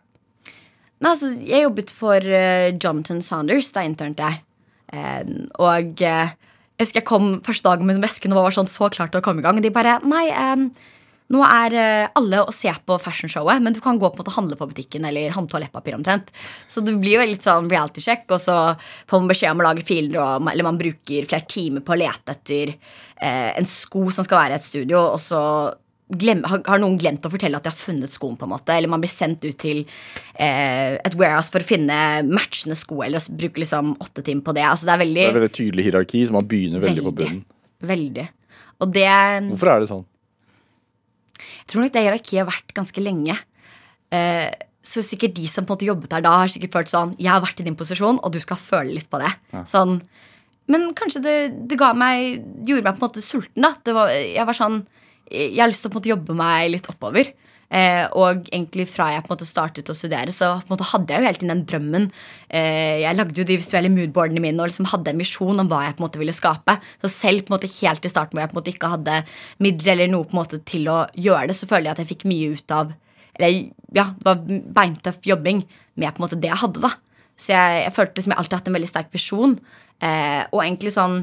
[1.02, 4.44] Nei, altså, jeg jobbet for eh, Jonathan Saunders da internerte jeg.
[5.64, 6.02] Og
[6.82, 9.26] jeg husker jeg kom første dagen med vesken og var sånn så klar til å
[9.26, 9.60] komme i gang.
[9.60, 10.90] Og de bare Nei, eh,
[11.32, 14.34] nå er eh, alle å se på fashionshowet, men du kan gå på en måte
[14.36, 16.32] handle på butikken eller handle toalettpapir omtrent.
[16.68, 18.58] Så det blir jo litt sånn reality check, og så
[19.08, 22.02] får man beskjed om å lage filer, og, eller man bruker flere timer på å
[22.02, 25.44] lete etter eh, en sko som skal være i et studio, og så
[26.12, 28.76] glem, har, har noen glemt å fortelle at de har funnet skoen, på en måte
[28.76, 31.98] eller man blir sendt ut til eh, et warehouse for å finne
[32.28, 34.66] matchende sko, eller bruke liksom åtte timer på det.
[34.68, 37.46] Altså, det er veldig, Det er veldig tydelig hierarki, så man begynner veldig, på bunnen.
[37.92, 38.28] Veldig.
[38.82, 39.08] Og det
[39.52, 40.04] Hvorfor er det sånn?
[41.62, 43.38] Jeg tror nok det hierarkiet har vært ganske lenge.
[44.12, 44.50] Eh,
[44.82, 47.30] så sikkert de som på en måte jobbet der da, har sikkert følt sånn Jeg
[47.30, 49.30] har vært i din posisjon, og du skal føle litt på det.
[49.70, 50.00] Sånn,
[50.72, 51.36] men kanskje det,
[51.70, 53.62] det ga meg gjorde meg på en måte sulten.
[53.62, 54.82] da det var, Jeg var sånn
[55.32, 57.32] Jeg har lyst til å måte jobbe meg litt oppover.
[57.72, 60.90] Eh, og egentlig fra jeg på en måte startet å studere, så på en måte
[60.90, 62.08] hadde jeg jo hele tiden den drømmen.
[62.52, 65.86] Eh, jeg lagde jo de visuelle moodboardene mine og liksom hadde en misjon om hva
[65.86, 66.76] jeg på en måte ville skape.
[67.00, 69.22] Så selv på en måte helt i starten hvor jeg på en måte ikke hadde
[69.64, 72.12] midler eller noe på en måte til å gjøre det, så føler jeg at jeg
[72.12, 72.92] fikk mye ut av
[73.40, 74.42] Eller ja, det var
[74.76, 75.62] beintøff jobbing
[75.96, 76.90] med på en måte det jeg hadde, da.
[77.40, 79.54] Så jeg, jeg følte som jeg alltid har hatt en veldig sterk visjon.
[80.04, 81.22] Eh, og egentlig sånn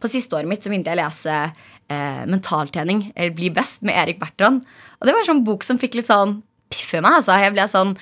[0.00, 1.36] på siste året mitt så begynte jeg å lese
[1.92, 4.64] eh, Mentaltrening, eller Bli best, med Erik Bertrand.
[5.00, 6.40] Og det var en sånn bok som fikk litt sånn
[6.72, 7.20] piff i meg.
[7.20, 7.36] Altså.
[7.40, 7.96] Jeg ble sånn,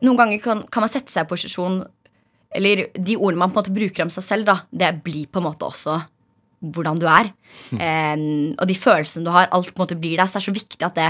[0.00, 1.82] Noen ganger kan, kan man sette seg i posisjon
[2.56, 5.38] Eller de ordene man på en måte bruker om seg selv, da, det blir på
[5.42, 5.98] en måte også
[6.60, 7.30] hvordan du er.
[7.72, 8.16] Eh,
[8.52, 10.28] og de følelsene du har, alt på en måte blir der.
[10.28, 11.06] Så det er så viktig at det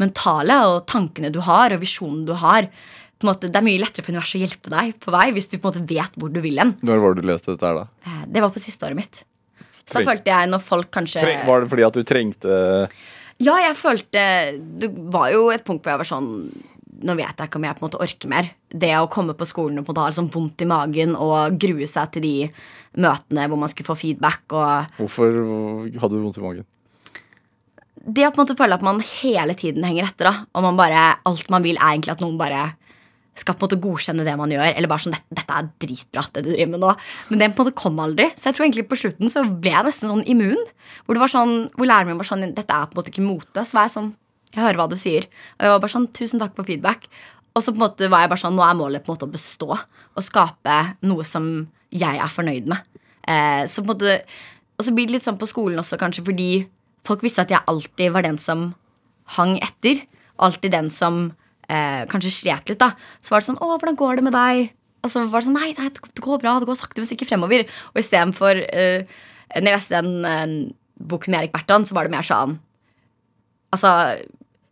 [0.00, 2.70] mentale og tankene du har, og visjonen du har
[3.20, 5.46] på en måte, Det er mye lettere for universet å hjelpe deg på vei hvis
[5.52, 6.72] du på en måte vet hvor du vil hen.
[6.82, 7.84] Når var det du leste dette her, da?
[8.06, 9.24] Eh, Det var på siste året mitt.
[9.84, 12.60] Så da følte jeg når folk kanskje Treng, var det fordi at du trengte
[13.42, 14.22] Ja, jeg følte
[14.80, 16.30] Det var jo et punkt hvor jeg var sånn
[17.04, 18.48] Nå vet jeg ikke om jeg på en måte orker mer.
[18.70, 21.56] Det å komme på skolen og på en måte ha sånn vondt i magen og
[21.60, 22.34] grue seg til de
[23.02, 25.34] møtene hvor man skulle få feedback og Hvorfor
[25.90, 26.68] hadde du vondt i magen?
[28.04, 30.46] Det å på en måte føle at man hele tiden henger etter, da.
[30.54, 32.62] Og man bare, alt man vil, er egentlig at noen bare
[33.38, 34.68] skal på en måte godkjenne det man gjør.
[34.70, 36.92] Eller bare sånn, dette, er dritbra, det du driver med nå.
[37.30, 38.28] Men det på en måte kom aldri.
[38.38, 40.60] Så jeg tror egentlig på slutten så ble jeg nesten sånn immun.
[41.04, 43.26] Hvor det var sånn, hvor læreren min var sånn Dette er på en måte ikke
[43.26, 43.66] mote.
[43.66, 44.12] Så var jeg sånn
[44.54, 45.26] Jeg hører hva du sier.
[45.58, 47.08] Og jeg var bare sånn Tusen takk for feedback.
[47.54, 49.28] Og så på en måte var jeg bare sånn Nå er målet på en måte
[49.28, 49.70] å bestå.
[49.74, 51.50] Og skape noe som
[51.94, 53.02] jeg er fornøyd med.
[53.26, 54.16] Eh, så på en måte
[54.78, 56.48] Og så blir det litt sånn på skolen også, kanskje, fordi
[57.06, 58.72] folk visste at jeg alltid var den som
[59.36, 60.00] hang etter.
[60.42, 61.28] Alltid den som
[61.68, 62.78] eh, kanskje slet litt.
[62.78, 64.72] da Så var det sånn 'Å, hvordan går det med deg?'
[65.04, 66.58] Og så var det sånn 'Nei, nei det går bra.
[66.58, 67.68] Det går sakte, men sikkert fremover'.
[67.94, 69.04] Og istedenfor eh,
[69.54, 72.58] Når jeg leste den eh, boken med Erik Bertan, så var det mer sånn
[73.72, 74.20] Altså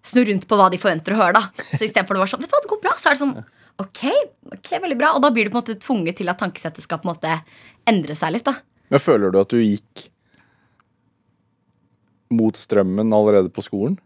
[0.02, 1.50] Snu rundt på hva de forventer å høre, da.
[1.54, 3.44] Så istedenfor det var sånn 'Vet du hva, det går bra', så er det sånn
[3.80, 4.04] Ok,
[4.52, 5.14] ok, veldig bra.
[5.16, 7.42] Og da blir du på en måte tvunget til at tankesettet skal på en måte
[7.88, 8.44] endre seg litt.
[8.44, 10.08] da Men føler du at du gikk
[12.32, 13.98] mot strømmen allerede på skolen?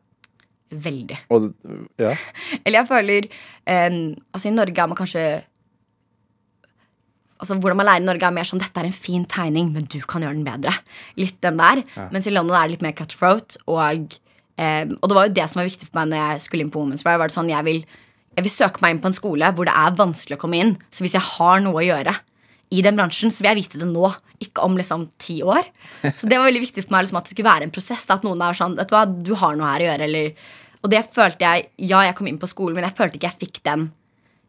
[0.70, 1.18] Veldig.
[1.30, 1.52] Og,
[2.02, 2.14] ja.
[2.64, 3.28] Eller jeg føler
[3.70, 3.98] eh,
[4.34, 5.26] Altså, i Norge er man kanskje
[7.36, 9.84] Altså, Hvordan man lærer i Norge, er mer sånn dette er en fin tegning, men
[9.92, 10.72] du kan gjøre den bedre.
[11.20, 11.82] Litt den der.
[12.14, 13.58] Mens i London er det litt mer cutthroat.
[13.68, 14.16] Og,
[14.56, 16.72] eh, og det var jo det som var viktig for meg når jeg skulle inn
[16.72, 17.20] på Women's Wear.
[17.20, 17.82] Var det sånn, jeg vil,
[18.38, 20.72] jeg vil søke meg inn på en skole hvor det er vanskelig å komme inn.
[20.88, 22.16] Så hvis jeg har noe å gjøre
[22.74, 24.08] i den bransjen, så vil jeg vite det nå.
[24.42, 25.68] Ikke om liksom ti år.
[26.02, 28.06] Så det var veldig viktig for meg liksom, at det skulle være en prosess.
[28.08, 30.08] Da, at noen er sånn, vet du hva, du har noe her å gjøre.
[30.08, 30.50] Eller,
[30.82, 33.40] og det følte jeg Ja, jeg kom inn på skolen, men jeg følte ikke jeg
[33.46, 33.88] fikk den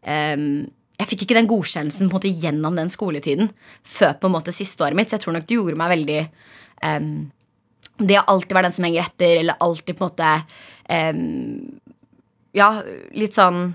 [0.02, 0.66] um,
[0.98, 3.52] jeg fikk ikke den godkjennelsen på en måte gjennom den skoletiden
[3.86, 5.10] før på en måte siste året mitt.
[5.10, 6.22] Så jeg tror nok det gjorde meg veldig
[6.82, 7.12] um,
[7.98, 10.32] Det å alltid være den som henger etter, eller alltid på en måte
[10.90, 12.00] um,
[12.58, 12.72] Ja,
[13.14, 13.68] litt sånn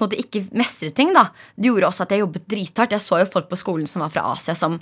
[0.00, 1.28] på en måte ikke mestret ting, da.
[1.54, 2.96] Det gjorde også at jeg jobbet drithardt.
[2.96, 4.80] Jeg så jo folk på skolen som var fra Asia, som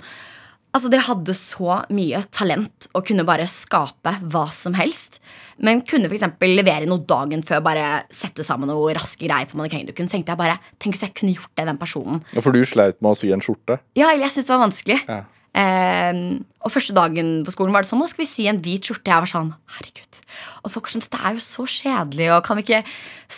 [0.69, 5.17] Altså, De hadde så mye talent og kunne bare skape hva som helst.
[5.57, 9.89] Men kunne eksempel levere noe dagen før, bare sette sammen noe raske greier på mannekengen.
[9.97, 12.21] tenkte jeg bare, Tenk hvis jeg kunne gjort det, den personen.
[12.35, 13.79] Ja, For du sleit med å sy en skjorte?
[13.97, 14.99] Ja, eller jeg syntes det var vanskelig.
[15.09, 15.23] Ja.
[15.59, 18.85] Ehm, og første dagen på skolen var det sånn Nå skal vi sy en hvit
[18.85, 19.09] skjorte.
[19.11, 20.19] Jeg var sånn, herregud
[20.63, 22.81] Og folk var sånn, dette er jo så kjedelig, og kan vi ikke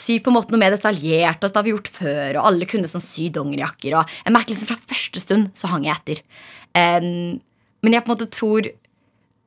[0.01, 1.39] sy på en måte noe mer detaljert?
[1.39, 3.97] Og dette har vi gjort før, og alle kunne sånn sy dongerijakker.
[3.97, 6.23] Og jeg merket liksom fra første stund så hang jeg etter.
[6.77, 7.41] Ehm,
[7.81, 8.69] men jeg på en måte tror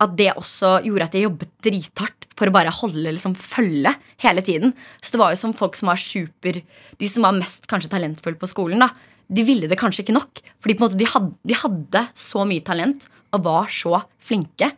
[0.03, 4.43] at det også gjorde at jeg jobbet drithardt for å bare holde liksom følge hele
[4.45, 4.75] tiden.
[4.99, 6.59] Så det var jo som folk som var super
[6.99, 8.91] De som var mest kanskje talentfulle på skolen, da.
[9.33, 10.41] De ville det kanskje ikke nok.
[10.61, 14.73] Fordi på måte de hadde, de hadde så mye talent og var så flinke.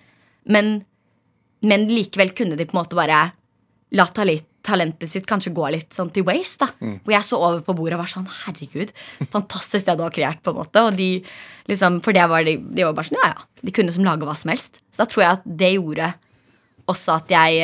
[0.49, 0.85] Men,
[1.67, 3.25] men likevel kunne de på en måte bare
[3.97, 6.67] la tali- talentet sitt kanskje gå litt sånn til waste.
[6.67, 8.91] da Hvor jeg så over på bordet og var sånn Herregud,
[9.31, 10.41] fantastisk det du har kreert.
[10.43, 11.23] på en måte Og de
[11.71, 13.45] liksom, For det var de, de var bare sånn, ja ja.
[13.63, 14.81] De kunne som lage hva som helst.
[14.91, 16.09] Så da tror jeg at det gjorde
[16.91, 17.63] også at jeg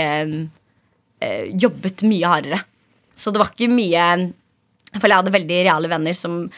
[1.23, 2.63] øh, jobbet mye hardere.
[3.15, 4.07] Så det var ikke mye
[4.95, 6.51] Føler jeg hadde veldig reale venner som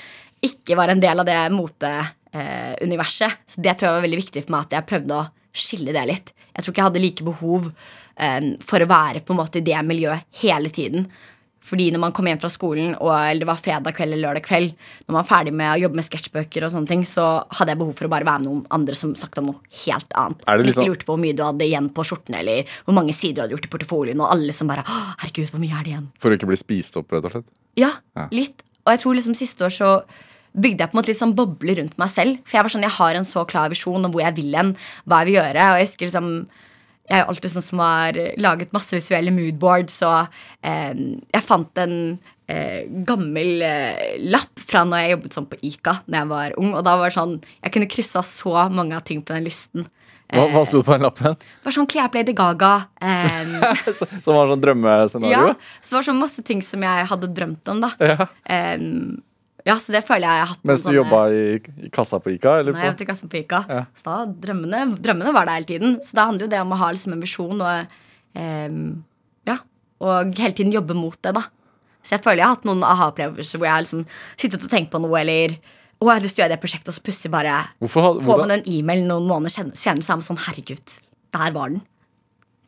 [0.44, 3.32] ikke var en del av det moteuniverset.
[3.46, 6.06] så det tror jeg var veldig viktig for meg at jeg prøvde å skille det
[6.10, 6.32] litt.
[6.54, 7.70] Jeg tror ikke jeg hadde like behov
[8.16, 11.06] eh, for å være på en måte i det miljøet hele tiden.
[11.64, 14.44] Fordi når man kom hjem fra skolen, og eller det var fredag kveld eller lørdag
[14.44, 14.74] kveld,
[15.06, 17.24] når man var ferdig med å jobbe med sketsjbøker, og sånne ting, så
[17.56, 20.12] hadde jeg behov for å bare være med noen andre som snakket om noe helt
[20.12, 20.44] annet.
[20.44, 23.14] Som liksom- ikke lurte på hvor mye du hadde igjen på skjorten, eller hvor mange
[23.16, 25.84] sider du hadde gjort i portefolien, og alle som bare «Å, Herregud, hvor mye er
[25.84, 26.08] det igjen?
[26.18, 27.48] For å ikke bli spist opp, rett og slett.
[27.80, 27.96] Ja,
[28.34, 28.62] litt.
[28.84, 29.90] Og jeg tror liksom siste år så
[30.54, 32.42] bygde jeg på en måte litt sånn boble rundt meg selv.
[32.46, 34.74] For jeg var sånn, jeg har en så klar visjon om hvor jeg vil hen,
[35.08, 35.64] hva jeg vil gjøre.
[35.72, 36.30] Og jeg husker liksom
[37.04, 40.94] Jeg er jo alltid sånn som har laget masse visuelle moodboards, og eh,
[41.34, 41.92] jeg fant en
[42.48, 46.70] eh, gammel eh, lapp fra når jeg jobbet sånn på Ica da jeg var ung.
[46.72, 49.84] Og da var det sånn Jeg kunne kryssa så mange av ting på den listen.
[50.32, 51.34] Hva, hva sto det på den lappen?
[51.36, 52.70] Det var sånn Kle opp Lady Gaga.
[53.02, 53.52] Um,
[54.24, 55.52] Som var sånn drømmescenario?
[55.52, 57.92] ja, så det var sånn masse ting som jeg hadde drømt om, da.
[58.00, 58.26] Ja.
[58.48, 59.20] Um,
[59.64, 61.44] ja, så det føler jeg jeg har hatt Mens du sånne- jobba i,
[61.86, 62.56] i kassa på Ica?
[62.60, 63.60] Eller Nei, jeg jobbet i kassa på Ica.
[63.70, 63.82] Ja.
[63.96, 65.94] Så da, drømmene, drømmene var der hele tiden.
[66.04, 67.94] Så da handler jo det om å ha liksom en visjon og
[68.36, 68.80] um,
[69.48, 69.58] Ja,
[70.04, 71.46] og hele tiden jobbe mot det, da.
[72.04, 74.02] Så jeg føler jeg har hatt noen aha-opplevelser hvor jeg har liksom
[74.36, 75.54] sittet og tenkt på noe, eller
[76.04, 78.40] å, jeg har lyst til å gjøre det prosjektet, og så plutselig bare Hvorfor, får
[78.44, 80.94] man en e-mail noen måneder sen- senere, så er man sånn Herregud,
[81.34, 81.82] der var den.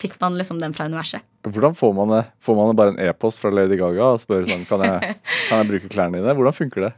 [0.02, 1.22] Fikk man liksom den fra universet.
[1.46, 2.24] hvordan får man det?
[2.44, 5.16] Får man bare en e-post fra Lady Gaga og spør sånn Kan jeg,
[5.48, 6.34] kan jeg bruke klærne dine?
[6.36, 6.92] Hvordan funker det?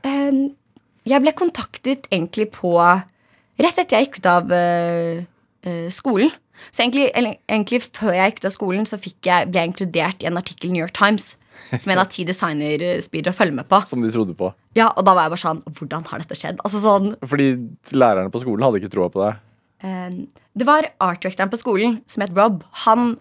[1.09, 2.75] Jeg ble kontaktet egentlig på
[3.59, 5.25] Rett etter jeg gikk ut av eh,
[5.67, 6.31] eh, skolen.
[6.71, 7.09] Så egentlig,
[7.49, 10.71] egentlig før jeg gikk ut av skolen, så jeg, ble jeg inkludert i en artikkel
[10.71, 11.33] i New York Times.
[11.83, 13.81] Som en av ti designerspirere følger med på.
[13.89, 14.53] Som de trodde på?
[14.79, 16.61] Ja, Og da var jeg bare sånn Hvordan har dette skjedd?
[16.65, 17.49] Altså sånn Fordi
[17.99, 19.41] lærerne på skolen hadde ikke troa på deg.
[19.85, 20.19] eh,
[20.59, 22.63] Det var art-directoren på skolen som het Rob.
[22.87, 23.17] Han,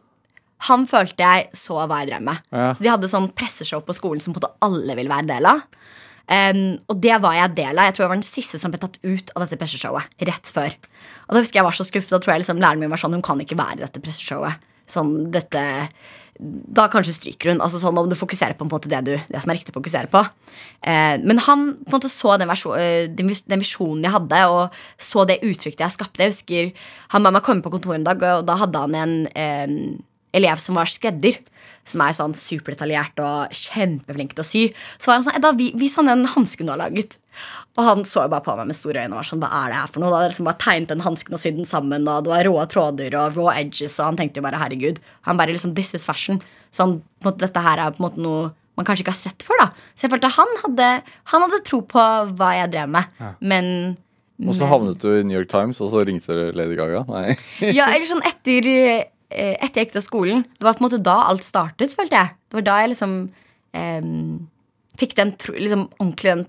[0.70, 2.40] han følte jeg så hva jeg drev med.
[2.52, 2.72] Ja.
[2.74, 5.46] Så de hadde sånn presseshow på skolen som på en måte alle ville være del
[5.52, 5.66] av.
[6.28, 7.86] Um, og det var jeg del av.
[7.88, 10.10] Jeg tror jeg var den siste som ble tatt ut av dette presseshowet.
[10.28, 10.74] Rett før.
[11.28, 12.12] Og da husker jeg var så skuffet.
[12.12, 14.58] Da tror jeg liksom læreren min var sånn Hun kan ikke være i dette presseshowet.
[14.88, 15.62] Sånn, dette
[16.40, 17.62] Da kanskje stryker hun.
[17.66, 19.80] Altså sånn Om du fokuserer på, en måte det, du, det som er riktig å
[19.80, 20.22] fokusere på.
[20.86, 24.42] Eh, men han på en måte så den, eh, den, vis- den visjonen jeg hadde,
[24.54, 26.22] og så det uttrykket jeg skapte.
[26.28, 26.72] Jeg husker
[27.16, 29.68] Han ba meg komme på kontoret en dag, og da hadde han en eh,
[30.34, 31.38] elev som var skredder.
[31.88, 34.64] Som er sånn superdetaljert og kjempeflink til å sy.
[35.00, 37.16] Så var han sånn, Edda, vi- vis han den hansken du har laget.
[37.78, 39.72] Og han så jo bare på meg med store øyne og var sånn, hva er
[39.72, 40.10] det her for noe?
[40.12, 42.68] Da hadde liksom bare tegnet den hansken og sydd den sammen, og det var rå
[42.68, 45.00] tråder og raw edges, og han tenkte jo bare herregud.
[45.30, 46.42] Han bare liksom, this is fashion.
[46.76, 49.24] Sånn, på en måte, dette her er på en måte noe man kanskje ikke har
[49.32, 49.72] sett før, da.
[49.96, 50.90] Så jeg følte han hadde,
[51.32, 52.04] han hadde tro på
[52.36, 53.06] hva jeg drev med.
[53.42, 53.98] Men
[54.46, 57.06] Og så havnet du i New York Times, og så ringte Lady Gaga?
[57.08, 57.38] Nei.
[57.74, 60.46] Ja, eller sånn etter Etter jeg gikk til skolen.
[60.56, 62.36] Det var på en måte da alt startet, følte jeg.
[62.48, 63.18] Det var da jeg liksom
[63.76, 64.08] eh,
[65.02, 66.46] fikk den tro, liksom ordentlig den,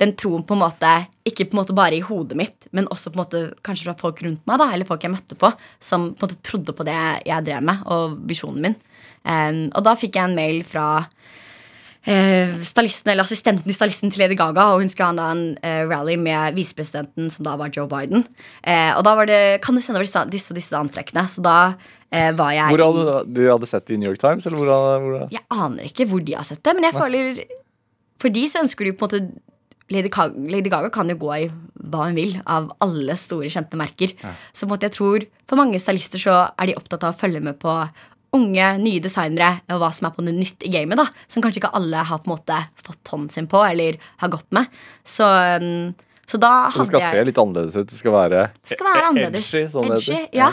[0.00, 0.92] den troen på en måte
[1.28, 3.96] Ikke på en måte bare i hodet mitt, men også på en måte kanskje fra
[4.00, 6.86] folk rundt meg, da, eller folk jeg møtte på, som på en måte trodde på
[6.88, 8.78] det jeg drev med, og visjonen min.
[9.28, 11.12] Eh, og da fikk jeg en mail fra eh,
[12.64, 14.68] stylisten, eller assistenten til stylisten til Lady Gaga.
[14.72, 18.24] Og hun skulle ha da en eh, rally med visepresidenten, som da var Joe Biden.
[18.62, 21.26] Eh, og da var det Kan du sende over disse, disse, disse antrekkene?
[21.28, 21.56] Så da
[22.10, 24.46] eh, var jeg Hvor hadde du hadde sett det i New York Times?
[24.48, 27.44] Eller hvor, hadde- hvor, Jeg aner ikke hvor de har sett det, men jeg føler
[28.22, 29.44] For de så ønsker de på en måte
[29.88, 31.46] Lady Gaga, Lady Gaga kan jo gå i
[31.88, 34.10] hva hun vil av alle store, kjente merker.
[34.52, 37.16] Så på en måte jeg tror for mange stylister så er de opptatt av å
[37.16, 37.72] følge med på
[38.36, 41.00] unge, nye designere og hva som er på noe nytt i gamet.
[41.00, 44.32] da Som kanskje ikke alle har på en måte fått hånden sin på eller har
[44.32, 44.68] gått med.
[45.06, 45.94] Så, um,
[46.28, 47.88] så da det skal jeg se litt annerledes ut.
[47.88, 49.50] Det skal være, det skal være e- annerledes.
[49.54, 50.52] Edgy, sånn Edgy, ja.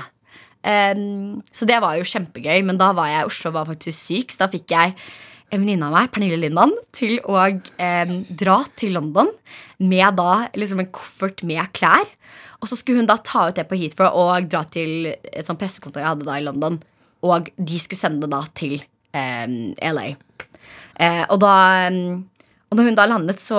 [0.66, 4.00] Um, så det var jo kjempegøy, men da var jeg i Oslo og var faktisk
[4.00, 4.96] syk, så da fikk jeg
[5.54, 9.30] en venninne av meg, Pernille Lindan, til å em, dra til London
[9.78, 12.08] med da liksom en koffert med klær.
[12.64, 15.62] Og så skulle hun da ta ut det på Heathrow og dra til et sånt
[15.62, 16.80] pressekontor jeg hadde da i London.
[17.26, 18.78] Og de skulle sende det da til
[19.16, 19.60] eh,
[19.92, 20.08] LA.
[21.02, 21.56] Eh, og da
[22.66, 23.56] og når hun da landet, så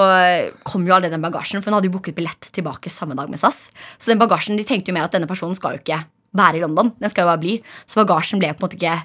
[0.66, 1.62] kom jo allerede den bagasjen.
[1.62, 3.68] For hun hadde jo booket billett tilbake samme dag med SAS.
[3.96, 6.02] Så den bagasjen, de tenkte jo mer at denne personen skal jo ikke
[6.36, 6.90] være i London.
[7.00, 7.54] Den skal jo bare bli.
[7.86, 8.96] Så bagasjen ble på en måte ikke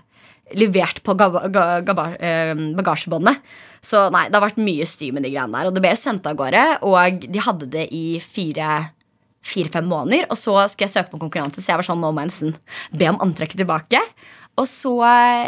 [0.60, 3.54] levert på eh, bagasjebåndet.
[3.86, 5.70] Så nei, det har vært mye styr med de greiene der.
[5.70, 8.82] Og det ble jo sendt av gårde, og de hadde det i fire
[9.42, 12.22] fire-fem måneder, og så skulle jeg søke på konkurranse, så jeg var sånn, nå må
[12.22, 12.52] jeg nesten
[12.94, 13.98] be om antrekket tilbake.
[14.60, 14.92] Og så,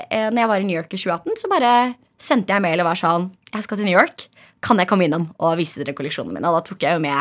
[0.09, 1.73] eh, når jeg var i New York i 2018, så bare
[2.19, 4.27] sendte jeg mail og var sånn Jeg skal til New York.
[4.63, 6.49] Kan jeg komme innom og vise dere kolleksjonene mine?
[6.49, 7.19] Og da tok jeg jo med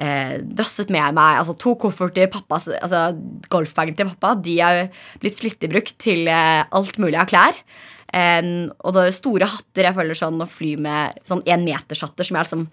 [0.00, 3.10] eh, Drasset med meg altså, to kofferter, pappas, altså,
[3.52, 4.34] golfbagen til pappa.
[4.38, 4.88] De er
[5.20, 7.58] blitt flittig brukt til eh, alt mulig av klær.
[8.16, 8.48] En,
[8.82, 9.86] og det er store hatter.
[9.86, 12.64] Jeg føler sånn å fly med sånn énmetershatter som jeg liksom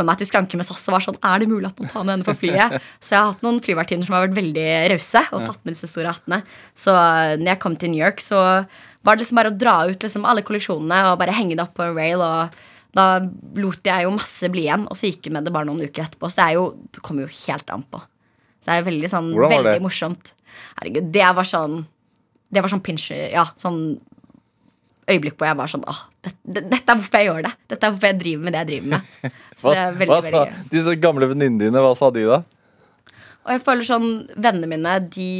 [0.00, 2.06] med meg til skranken med SAS og var sånn Er det mulig at man tar
[2.06, 2.78] med henne på flyet?
[3.04, 5.90] Så jeg har hatt noen flyvertinner som har vært veldig rause og tatt med disse
[5.90, 6.40] store hattene.
[6.74, 8.40] Så eh, når jeg kom til New York, så
[9.06, 11.76] var det liksom bare å dra ut liksom alle kolleksjonene og bare henge det opp
[11.78, 12.24] på en rail.
[12.24, 12.60] og
[12.96, 13.20] da
[13.62, 16.08] lot jeg jo masse bli igjen, og så gikk vi med det bare noen uker
[16.08, 16.26] etterpå.
[16.26, 18.02] Så det, er jo, det kommer jo helt an på.
[18.60, 20.32] Så det er veldig sånn, veldig morsomt.
[20.80, 21.84] Herregud, det var sånn
[22.50, 24.00] Det var sånn pinch Ja, sånn
[25.10, 27.52] øyeblikk hvor jeg var sånn Åh, det, det, dette er hvorfor jeg gjør det.
[27.72, 29.34] Dette er hvorfor jeg driver med det jeg driver med.
[29.60, 31.84] Så Hva, det er veldig, hva sa veldig disse gamle venninnene dine?
[31.84, 32.40] Hva sa de da?
[33.40, 35.30] Og jeg føler sånn Vennene mine De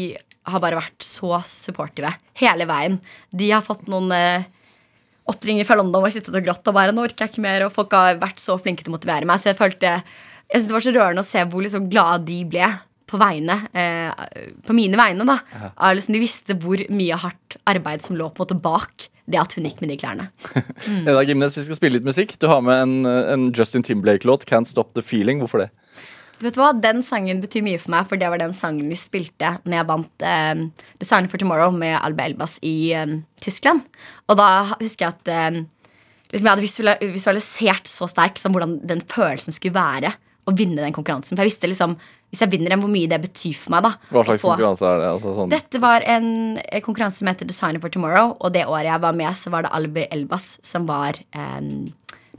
[0.51, 2.11] har bare vært så supportive
[2.41, 2.97] hele veien.
[3.31, 4.49] De har fått noen eh,
[5.31, 7.75] oppringninger fra London og sittet og grått og bare 'Nå orker jeg ikke mer', og
[7.75, 9.39] folk har vært så flinke til å motivere meg.
[9.39, 10.01] Så jeg følte
[10.51, 12.66] Jeg synes det var så rørende å se hvor liksom glade de ble
[13.11, 14.11] på vegne eh,
[14.66, 15.39] På mine vegne, da.
[15.53, 15.93] Ja.
[15.95, 19.55] Liksom, de visste hvor mye hardt arbeid som lå på en måte bak det at
[19.57, 20.28] hun gikk med de klærne.
[21.09, 22.37] Eda Gimnes, vi skal spille litt musikk.
[22.43, 25.43] Du har med en, en Justin Timberlake-låt, 'Can't Stop The Feeling'.
[25.45, 25.70] Hvorfor det?
[26.41, 28.97] Vet du hva, Den sangen betyr mye for meg, for det var den sangen vi
[28.99, 30.62] spilte når jeg vant eh,
[31.03, 33.85] Design for Tomorrow med Alba Elbas i eh, Tyskland.
[34.31, 34.49] Og da
[34.81, 35.61] husker jeg at eh,
[36.33, 40.14] liksom jeg hadde visualisert så sterkt som hvordan den følelsen skulle være
[40.49, 41.37] å vinne den konkurransen.
[41.37, 41.99] For jeg visste liksom,
[42.31, 43.87] hvis jeg vinner en, hvor mye det betyr for meg.
[43.87, 45.09] da Hva slags konkurranse er det?
[45.16, 46.28] Altså, sånn, Dette var en
[46.62, 49.66] eh, konkurranse som heter Designer for Tomorrow, og det året jeg var med, så var
[49.66, 51.70] det Albi Elbas som var eh,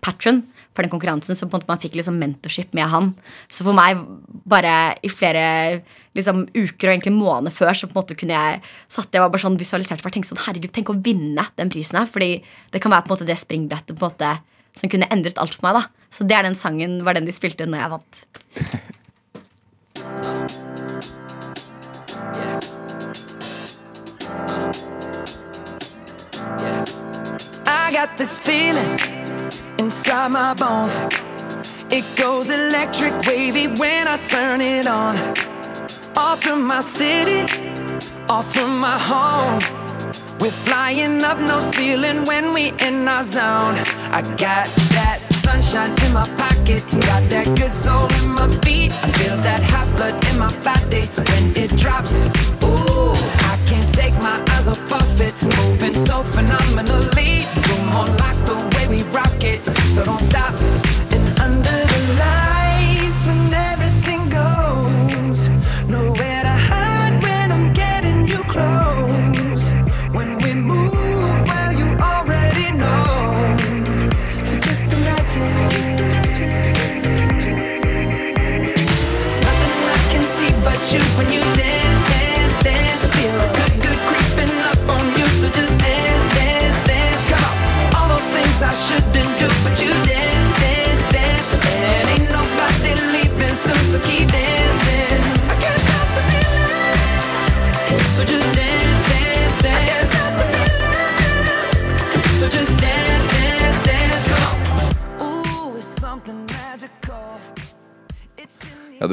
[0.02, 3.10] patron for den konkurransen, så på en måte man fikk liksom mentorship med han.
[3.52, 4.00] Så for meg,
[4.48, 5.44] bare i flere
[6.16, 8.62] liksom, uker og egentlig måneder før, så på en måte kunne jeg
[8.92, 12.00] satt jeg var bare sånn visualisert for tenkte sånn, herregud, tenk å vinne den prisen
[12.00, 12.38] her, fordi
[12.72, 14.32] det kan være på en måte det springbrettet på en måte
[14.80, 15.82] som kunne endret alt for meg.
[15.82, 18.24] da Så det er den sangen var den de spilte når jeg vant.
[27.66, 29.00] I got this feeling
[29.78, 31.00] inside my bones.
[31.92, 35.18] It goes electric wavy when I turn it on.
[36.16, 37.42] Off from my city,
[38.30, 39.60] off from my home.
[40.40, 43.76] We're flying up no ceiling when we in our zone.
[44.12, 44.91] I got
[45.62, 48.92] sunshine in my pocket, got that good soul in my feet.
[48.92, 52.26] I feel that hot blood in my body when it drops.
[52.64, 53.14] Ooh,
[53.52, 57.46] I can't take my eyes off of it, moving so phenomenally.
[57.68, 59.62] You're more like the way we rock it,
[59.94, 60.54] so don't stop.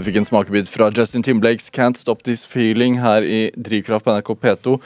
[0.08, 4.34] Fikk en smakebit fra Justin Timblakes 'Can't Stop This Feeling' her i Drivkraft på NRK
[4.40, 4.80] P2.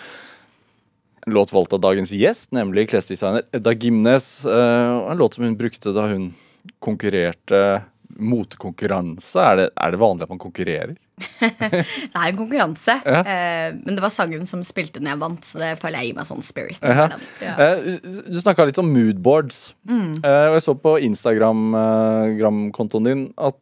[1.27, 4.45] En låt valgt av dagens gjest, nemlig klesdesigner Edda Gimnes.
[4.45, 6.35] eh, en låt som hun brukte da hun
[6.81, 7.83] konkurrerte
[8.19, 9.39] motekonkurranse.
[9.39, 10.97] Er er det vanlig at man konkurrerer?
[11.43, 13.21] Det er en konkurranse, Ja.
[13.23, 16.17] eh, men det var sangen som spilte når jeg vant, så det føler jeg gir
[16.19, 16.81] meg sånn spirit.
[16.83, 17.09] Ja.
[17.43, 17.55] Ja.
[17.61, 17.99] Eh,
[18.33, 19.75] Du snakka litt om moodboards.
[19.89, 20.17] Mm.
[20.25, 23.59] Eh, og jeg så på Instagram-kontoen din at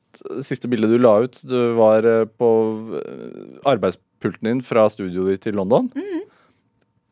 [0.46, 2.48] siste bildet du la ut, du var eh, på
[3.00, 5.90] eh, arbeidspulten din fra studioet ditt i London.
[5.94, 6.22] Mm.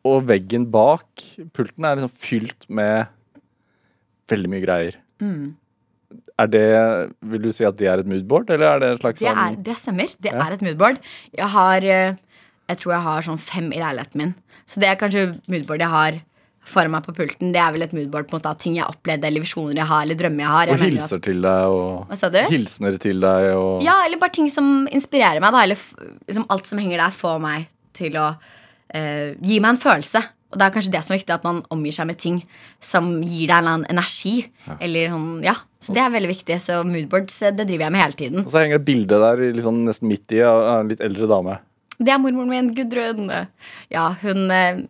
[0.09, 1.07] Og veggen bak
[1.57, 3.07] pulten er liksom fylt med
[4.30, 4.95] veldig mye greier.
[5.22, 5.57] Mm.
[6.39, 6.63] Er det,
[7.23, 9.35] Vil du si at det er et moodboard, eller er det en slags Det, er,
[9.35, 10.15] sånn det stemmer.
[10.21, 10.47] Det Ja.
[10.47, 10.99] er et moodboard.
[11.37, 12.15] Jeg har eh,
[12.69, 14.35] Jeg tror jeg har sånn fem i leiligheten min.
[14.67, 16.19] Så det er kanskje moodboard jeg har
[16.69, 17.53] for meg på pulten.
[17.53, 19.87] Det er vel et moodboard på en måte av ting jeg opplevde, eller visjoner jeg
[19.89, 20.69] har, eller drømmer jeg har.
[20.75, 22.39] Og hilser at- til deg og Hva sa du?
[22.51, 25.53] Hilsener til deg og Ja, eller bare ting som inspirerer meg.
[25.53, 25.77] Da, eller
[26.29, 28.37] liksom alt som henger der, får meg til å
[28.95, 30.23] eh, gi meg en følelse.
[30.49, 32.39] Og det er kanskje det som er viktig, at man omgir seg med ting
[32.81, 34.37] som gir deg en eller annen energi.
[34.81, 36.57] Eller sånn, ja, Så det er veldig viktig.
[36.65, 38.47] Så moodboards eh, det driver jeg med hele tiden.
[38.47, 41.59] Og så henger det bilde der liksom nesten midt i av en litt eldre dame.
[41.99, 43.29] Det er mormoren min, Gudrun.
[43.93, 44.85] Ja, hun eh,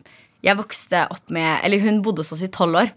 [0.45, 2.93] Jeg vokste opp med Eller hun bodde hos oss i tolv år.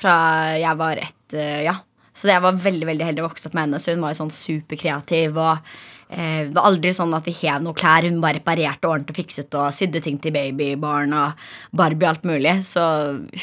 [0.00, 0.16] Fra
[0.58, 1.76] jeg var ett eh, Ja,
[2.16, 3.78] Så jeg var veldig veldig heldig å vokse opp med henne.
[3.78, 5.38] Så hun var jo sånn superkreativ.
[5.38, 5.62] Og
[6.10, 8.02] det var aldri sånn at vi hev noe klær.
[8.02, 12.16] Hun bare reparerte og ordnet og fikset og sydde ting til babybarn og Barbie og
[12.16, 12.56] alt mulig.
[12.66, 12.82] Så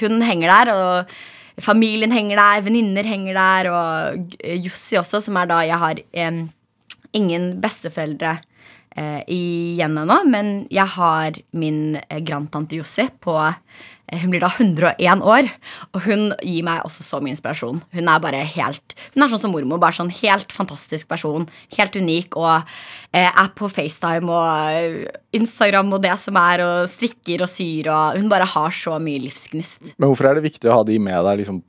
[0.01, 0.73] hun henger der.
[0.75, 1.15] og
[1.63, 6.43] Familien henger der, venninner henger der, og Jussi også, som er da jeg har eh,
[7.17, 8.35] ingen besteforeldre
[8.93, 13.57] eh, igjen ennå, men jeg har min eh, grandtante Jussi på eh,
[14.07, 15.49] Hun blir da 101 år,
[15.91, 17.81] og hun gir meg også så mye inspirasjon.
[17.91, 21.47] Hun er bare helt Hun er sånn som mormor, bare sånn helt fantastisk person.
[21.75, 22.63] Helt unik, og
[23.11, 27.91] eh, er på FaceTime og eh, Instagram og det som er, og strikker og syr,
[27.91, 29.97] og hun bare har så mye livsgnist.
[29.97, 31.61] Men hvorfor er det viktig å ha de med deg liksom,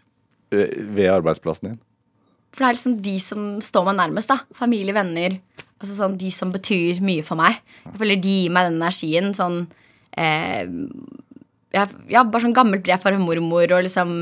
[0.55, 1.81] eh, ved arbeidsplassen din?
[2.55, 4.31] For det er liksom de som står meg nærmest.
[4.31, 5.41] da Familie, venner.
[5.79, 7.61] Altså sånn De som betyr mye for meg.
[7.85, 9.35] Jeg føler de gir meg den energien.
[9.37, 9.61] Sånn
[10.19, 10.67] eh,
[11.75, 11.85] Ja,
[12.25, 14.13] bare sånn gammelt brev fra mormor og liksom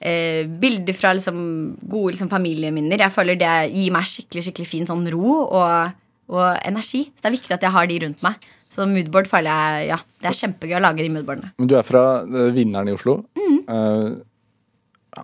[0.00, 1.38] eh, bilder fra liksom
[1.82, 3.04] gode liksom, familieminner.
[3.04, 5.96] Jeg føler det gir meg skikkelig skikkelig fin sånn ro og,
[6.32, 7.06] og energi.
[7.12, 8.46] Så det er viktig at jeg har de rundt meg.
[8.72, 11.52] Så moodboard føler jeg Ja, det er kjempegøy å lage de moodboardene.
[11.60, 13.20] Men du er fra uh, Vinneren i Oslo.
[13.66, 14.10] Eh,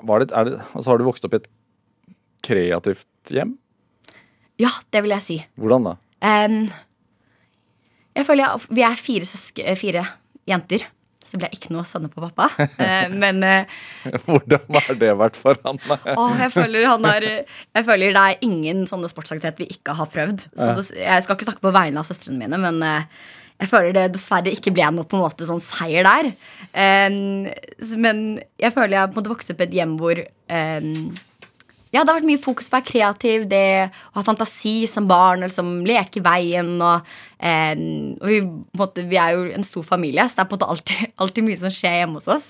[0.03, 1.51] var det, det, altså har du vokst opp i et
[2.43, 3.57] kreativt hjem?
[4.61, 5.37] Ja, det vil jeg si.
[5.61, 5.93] Hvordan da?
[6.23, 6.65] Um,
[8.17, 10.05] jeg føler jeg, Vi er fire, søsk, eh, fire
[10.49, 10.87] jenter.
[11.23, 12.49] Så det ble ikke noe sønner på pappa.
[12.83, 13.77] Eh, men eh,
[14.27, 15.79] Hvordan har det vært for han?
[16.19, 20.11] å, jeg, føler han har, jeg føler det er ingen sånne sportsaktivitet vi ikke har
[20.13, 20.49] prøvd.
[20.51, 23.25] Så det, jeg skal ikke snakke på vegne av søstrene mine, men eh,
[23.63, 26.33] jeg føler det dessverre ikke ble noe på en måte sånn seier der.
[26.75, 28.17] Men
[28.59, 30.19] jeg føler jeg måtte vokse opp i et hjem hvor
[31.93, 35.05] ja, det har vært mye fokus på å være kreativ, det å ha fantasi som
[35.11, 36.71] barn, og liksom leke i veien.
[36.81, 37.75] Og, eh,
[38.17, 38.39] og vi,
[38.81, 41.47] måte, vi er jo en stor familie, så det er på en måte alltid, alltid
[41.51, 42.47] mye som skjer hjemme hos oss.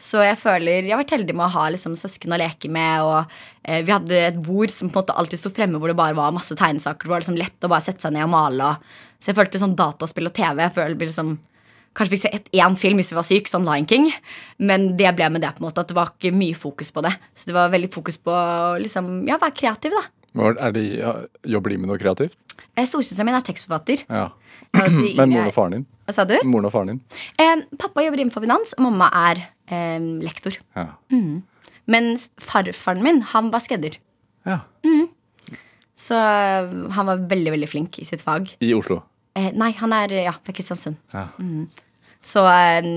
[0.00, 3.06] Så jeg føler jeg har vært heldig med å ha liksom, søsken å leke med.
[3.06, 5.98] Og eh, vi hadde et bord som på en måte alltid sto fremme, hvor det
[6.00, 7.06] bare var masse tegnesaker.
[7.06, 8.72] Det var liksom lett å bare sette seg ned og male.
[8.72, 10.64] Og, så jeg følte sånn dataspill og TV.
[10.66, 11.36] Jeg føler liksom
[11.94, 14.12] Kanskje fikk se ett- én film hvis vi var syk, sånn Lion King.
[14.58, 17.02] Men det ble med det, på en måte at det var ikke mye fokus på
[17.02, 17.12] det.
[17.34, 20.04] Så det var veldig fokus på å liksom, ja, være kreativ, da.
[20.62, 21.14] Er de, ja,
[21.44, 22.36] jobber de med noe kreativt?
[22.76, 24.04] Eh, Storesøsteren min er tekstforfatter.
[24.08, 24.28] Ja.
[24.72, 25.86] Men moren og faren din?
[26.06, 26.36] Hva sa du?
[26.46, 27.00] Moren og faren din?
[27.42, 30.54] Eh, pappa jobber innenfor finans, og mamma er eh, lektor.
[30.76, 30.86] Ja.
[31.90, 33.98] Mens farfaren min, han var skredder.
[34.46, 34.60] ja.
[36.00, 38.54] Så eh, han var veldig, veldig flink i sitt fag.
[38.64, 39.02] I Oslo?
[39.38, 40.98] Eh, nei, han er ja, fra Kristiansund.
[41.14, 41.28] Ja.
[42.20, 42.90] Så, eh,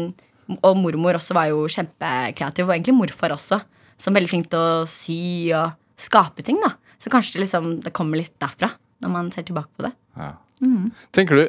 [0.59, 3.61] og mormor også var jo kjempekreativ, og egentlig morfar også.
[4.01, 5.19] Som veldig flink til å sy
[5.55, 6.57] og skape ting.
[6.63, 8.73] da Så kanskje det, liksom, det kommer litt derfra,
[9.03, 9.93] når man ser tilbake på det.
[10.17, 10.33] Ja.
[11.11, 11.45] Tenker du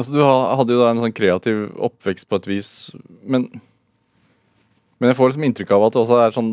[0.00, 2.68] Altså, du hadde jo da en sånn kreativ oppvekst på et vis,
[3.20, 3.50] men
[5.00, 6.50] Men jeg får liksom inntrykk av at det også er sånn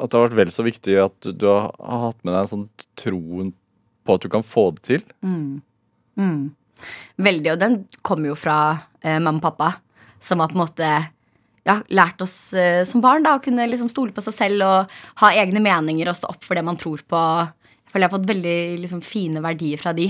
[0.00, 2.52] At det har vært vel så viktig at du, du har hatt med deg en
[2.52, 2.68] sånn
[3.00, 3.54] troen
[4.10, 5.06] på at du kan få det til.
[7.20, 8.58] Veldig, og den kommer jo fra
[9.04, 9.72] eh, mamma og pappa,
[10.20, 10.90] som har på en måte
[11.68, 15.00] ja, lært oss eh, som barn da, å kunne liksom stole på seg selv og
[15.22, 17.22] ha egne meninger og stå opp for det man tror på.
[17.46, 20.08] Jeg føler jeg har fått veldig liksom, fine verdier fra de.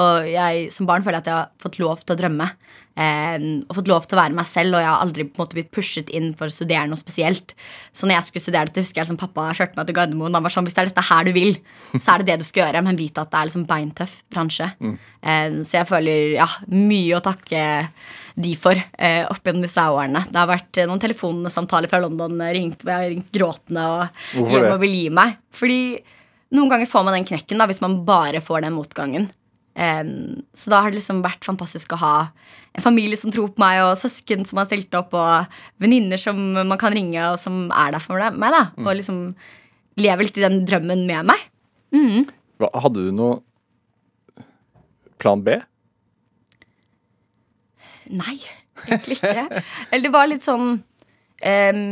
[0.00, 2.46] Og jeg som barn føler jeg at jeg har fått lov til å drømme.
[2.92, 5.42] Eh, og fått lov til å være meg selv, og jeg har aldri på en
[5.42, 7.54] måte blitt pushet inn for å studere noe spesielt.
[7.92, 10.36] Så når jeg skulle studere dette, husker jeg liksom pappa kjørte meg til Gardermoen.
[10.36, 11.56] Han var sånn, Hvis det er dette her du vil,
[11.98, 12.84] så er det det du skal gjøre.
[12.88, 14.70] Men vite at det er liksom beintøff bransje.
[14.80, 17.64] Eh, så jeg føler ja, mye å takke
[18.42, 20.24] de for eh, opp gjennom disse årene.
[20.32, 23.84] Det har vært eh, noen telefonsamtaler fra London eh, ringt, hvor jeg har ringt gråtende
[23.92, 24.80] og Hvorfor det?
[24.86, 25.36] vil gi meg.
[25.52, 25.80] Fordi
[26.56, 29.28] noen ganger får man den knekken da, hvis man bare får den motgangen.
[29.74, 30.04] Eh,
[30.54, 32.14] så da har det liksom vært fantastisk å ha
[32.72, 36.38] en familie som tror på meg, og søsken som har stilt opp, og venninner som
[36.56, 38.52] man kan ringe, og som er der for meg.
[38.52, 38.86] da Mm.
[38.86, 39.18] Og liksom
[40.00, 41.48] lever litt i den drømmen med meg.
[42.58, 43.42] Hva, hadde du noe
[45.18, 45.58] plan B?
[48.12, 48.38] Nei,
[48.88, 49.62] egentlig ikke.
[49.90, 51.82] Eller det var litt sånn um,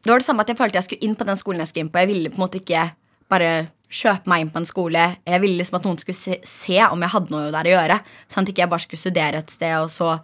[0.00, 1.86] Det var det samme at jeg følte jeg skulle inn på den skolen jeg skulle
[1.86, 2.00] inn på.
[2.02, 2.86] Jeg ville på en måte ikke
[3.30, 3.50] bare
[3.90, 5.06] kjøpe meg inn på en skole.
[5.26, 7.98] Jeg ville liksom at noen skulle se, se om jeg hadde noe der å gjøre.
[8.30, 10.14] Sånn at ikke jeg bare skulle studere et sted, og så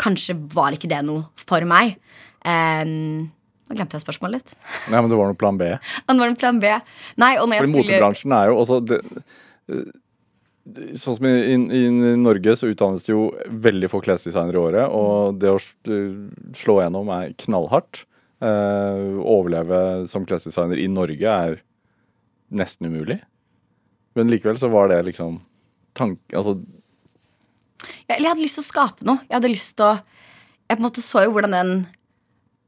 [0.00, 1.98] kanskje var ikke det noe for meg.
[2.40, 3.28] Um,
[3.68, 4.54] nå glemte jeg spørsmålet litt.
[4.90, 5.68] Nei, men det var noe plan B.
[6.10, 6.76] Det var en plan B.
[7.20, 9.02] Nei, og når jeg skulle motebransjen er jo også det,
[9.70, 9.90] eh,
[11.00, 13.30] Sånn som i, i, i Norge så utdannes det jo
[13.64, 15.56] veldig få klesdesignere i året, og det å
[16.54, 18.04] slå gjennom er knallhardt.
[18.44, 21.56] Eh, overleve som klesdesigner i Norge er
[22.50, 23.20] nesten umulig.
[24.18, 25.38] Men likevel så var det liksom
[25.96, 26.36] tanke...
[26.36, 26.58] Altså,
[28.10, 29.22] jeg, hadde lyst til å skape noe.
[29.28, 31.70] Jeg hadde lyst til å Jeg på en måte så jo hvordan den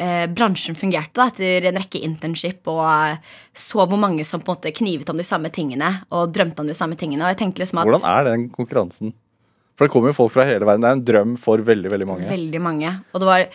[0.02, 4.50] eh, bransjen fungerte da, etter en rekke internship, og eh, så hvor mange som på
[4.50, 7.22] en måte knivet om de samme tingene og drømte om de samme tingene.
[7.26, 9.14] Og jeg tenkte liksom at Hvordan er den konkurransen?
[9.78, 10.82] For det kommer jo folk fra hele verden.
[10.84, 12.26] Det er en drøm for veldig, veldig mange.
[12.28, 12.90] Veldig mange.
[13.12, 13.46] Og det var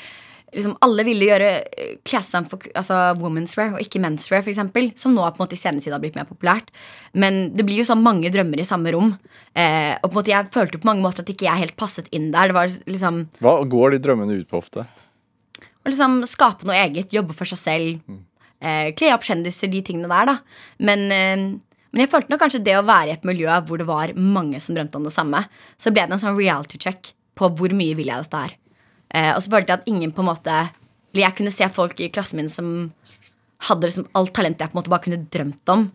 [0.55, 1.95] liksom Alle ville gjøre eh,
[2.47, 5.59] for altså women's wear og ikke men's wear, eksempel, som nå på en måte i
[5.59, 6.71] senere tid har blitt mer populært.
[7.13, 9.17] Men det blir jo så mange drømmer i samme rom.
[9.53, 12.07] Eh, og på en måte jeg følte på mange måter at ikke jeg helt passet
[12.15, 12.47] inn der.
[12.51, 14.87] Det var liksom Hva går de drømmene ut på ofte?
[15.87, 18.17] å liksom skape noe eget, jobbe for seg selv.
[18.59, 20.35] Eh, kle opp kjendiser, de tingene der, da.
[20.83, 21.35] Men, eh,
[21.91, 24.59] men jeg følte nok kanskje det å være i et miljø hvor det var mange
[24.59, 25.45] som drømte om det samme,
[25.79, 28.57] så ble det en sånn reality check på hvor mye vil jeg dette her.
[29.17, 30.55] Eh, og så følte jeg at ingen på en måte
[31.13, 32.73] Eller jeg kunne se folk i klassen min som
[33.67, 35.87] hadde liksom alt talentet jeg på en måte bare kunne drømt om,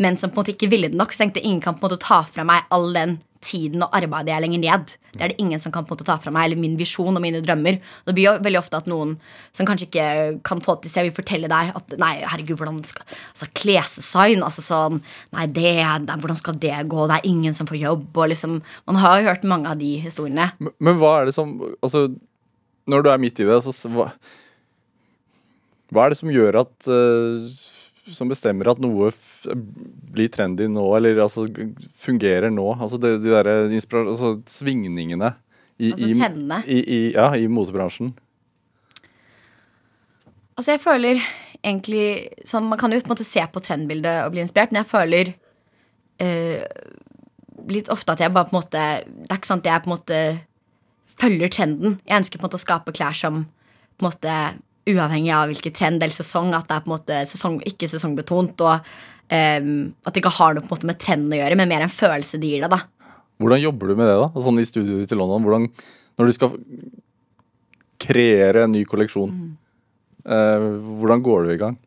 [0.00, 1.12] men som på en måte ikke ville det nok.
[1.12, 4.32] Så tenkte ingen kan på en måte ta fra meg all den tiden og arbeidet
[4.32, 4.94] jeg lenger ned.
[5.14, 7.16] Det er det ingen som kan på en måte ta fra meg, eller min visjon
[7.16, 7.78] og mine drømmer.
[8.06, 9.14] Det blir jo veldig ofte at noen
[9.56, 10.06] som kanskje ikke
[10.46, 14.44] kan få det til seg, vil fortelle deg at nei, herregud, hvordan skal altså Klesdesign,
[14.46, 15.00] altså sånn
[15.34, 15.76] Nei, det,
[16.06, 17.06] det, hvordan skal det gå?
[17.08, 19.94] Det er ingen som får jobb, og liksom Man har jo hørt mange av de
[20.04, 20.50] historiene.
[20.60, 22.08] Men, men hva er det som Altså,
[22.90, 24.10] når du er midt i det, så hva,
[25.90, 27.50] hva er det som gjør at uh,
[28.10, 29.10] Som bestemmer at noe
[30.10, 31.46] blir trendy nå, eller altså
[31.94, 32.66] fungerer nå?
[32.78, 35.34] Altså det, de derre altså, svingningene
[35.78, 36.58] i, Altså i, trendene?
[36.66, 38.10] i, i, ja, i motebransjen.
[40.58, 41.22] Altså jeg føler
[41.60, 42.04] egentlig
[42.48, 44.90] sånn, Man kan jo på en måte se på trendbildet og bli inspirert, men jeg
[44.90, 45.32] føler
[46.20, 46.60] uh,
[47.70, 49.90] litt ofte at jeg bare på en måte Det er ikke sånn at jeg på
[49.90, 50.20] en måte
[51.20, 51.98] følger trenden.
[52.08, 54.36] Jeg ønsker på en måte å skape klær som på en måte
[54.90, 58.62] uavhengig av hvilken trend eller sesong, at det er på en måte sesong, ikke sesongbetont,
[58.64, 59.74] og um,
[60.06, 61.92] at det ikke har noe på en måte med trenden å gjøre, men mer en
[61.92, 62.72] følelse det gir deg.
[62.72, 63.12] da.
[63.40, 64.44] Hvordan jobber du med det, da?
[64.44, 65.44] Sånn i studioet i London.
[65.46, 65.68] Hvordan,
[66.20, 66.56] når du skal
[68.00, 69.36] kreere en ny kolleksjon,
[70.24, 70.66] eh,
[71.00, 71.78] hvordan går du i gang?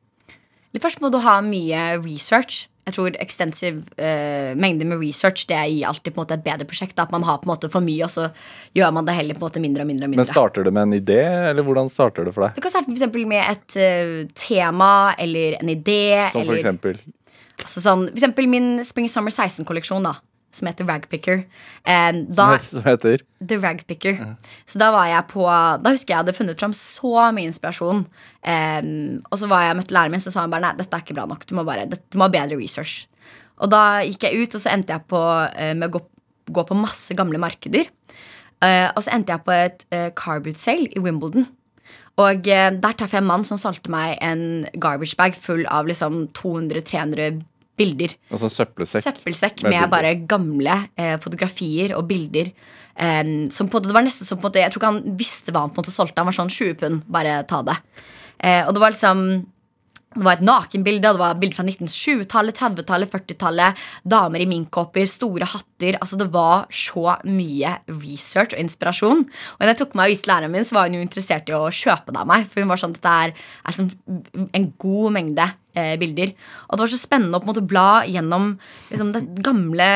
[0.81, 2.67] Først må du ha mye research.
[2.83, 6.67] Jeg tror ekstensiv uh, mengde med research Det gir alltid på en måte et bedre
[6.67, 6.99] prosjekt.
[6.99, 8.27] At man har på en måte for mye, og så
[8.75, 10.09] gjør man det heller på en måte mindre og mindre.
[10.09, 12.57] og Men starter det med en idé, eller hvordan starter det for deg?
[12.57, 16.29] Du kan starte for med et uh, tema eller en idé.
[16.31, 17.03] Som for eller, eksempel
[17.63, 20.17] altså sånn, for eksempel min Spring Summer 16-kolleksjon, da.
[20.53, 21.43] Som heter Ragpicker.
[21.83, 24.19] Eh, da, Som heter The Ragpicker.
[24.69, 28.03] Så da var jeg på Da husker jeg hadde funnet fram så mye inspirasjon.
[28.43, 31.05] Um, og så var jeg møtte læreren min, så sa han bare nei, dette er
[31.05, 31.47] ikke bra nok.
[31.49, 33.07] Du må, bare, du må ha bedre research.
[33.63, 35.23] Og da gikk jeg ut, og så endte jeg på
[35.57, 36.03] eh, med å gå,
[36.53, 37.89] gå på masse gamle markeder.
[38.63, 41.49] Uh, og så endte jeg på et uh, carboot sale i Wimbledon.
[42.21, 46.27] Og der traff jeg en mann som solgte meg en garbage bag full av liksom
[46.37, 47.39] 200-300
[47.79, 48.15] bilder.
[48.29, 49.05] altså en søppelsekk.
[49.07, 52.51] Søppelsekk med med, bare gamle eh, fotografier og bilder.
[52.95, 55.65] Eh, som på det var nesten som på måte Jeg tror ikke han visste hva
[55.65, 56.19] han på en måte solgte.
[56.21, 57.79] Han var sånn 20 pund, bare ta det.
[58.43, 59.25] Eh, og det var liksom
[60.13, 63.79] det var et nakenbilde, det var bilder fra 1920-tallet, 30-tallet, 40-tallet.
[64.05, 65.97] Damer i minkkåper, store hatter.
[65.97, 69.23] Altså Det var så mye research og inspirasjon.
[69.25, 71.57] Og da jeg tok meg og viste læreren min, så var hun jo interessert i
[71.57, 72.45] å kjøpe det av meg.
[72.51, 73.33] For hun var sånn at dette er,
[73.65, 76.31] er en god mengde eh, bilder.
[76.67, 78.49] Og det var så spennende å på en måte bla gjennom
[78.91, 79.89] liksom, det gamle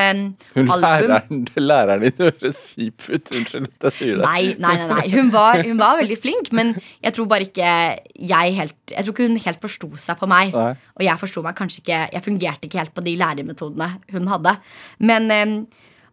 [0.55, 0.83] Hun album.
[0.83, 3.31] læreren, læreren din høres kjip ut.
[3.37, 4.25] Unnskyld at jeg sier det.
[4.27, 5.05] Nei, nei, nei, nei.
[5.15, 7.71] Hun, var, hun var veldig flink, men jeg tror bare ikke
[8.17, 10.53] jeg helt Jeg tror ikke hun helt forsto seg på meg.
[10.55, 10.69] Nei.
[10.97, 14.55] Og jeg forsto meg kanskje ikke Jeg fungerte ikke helt på de læremetodene hun hadde.
[14.99, 15.57] Men eh,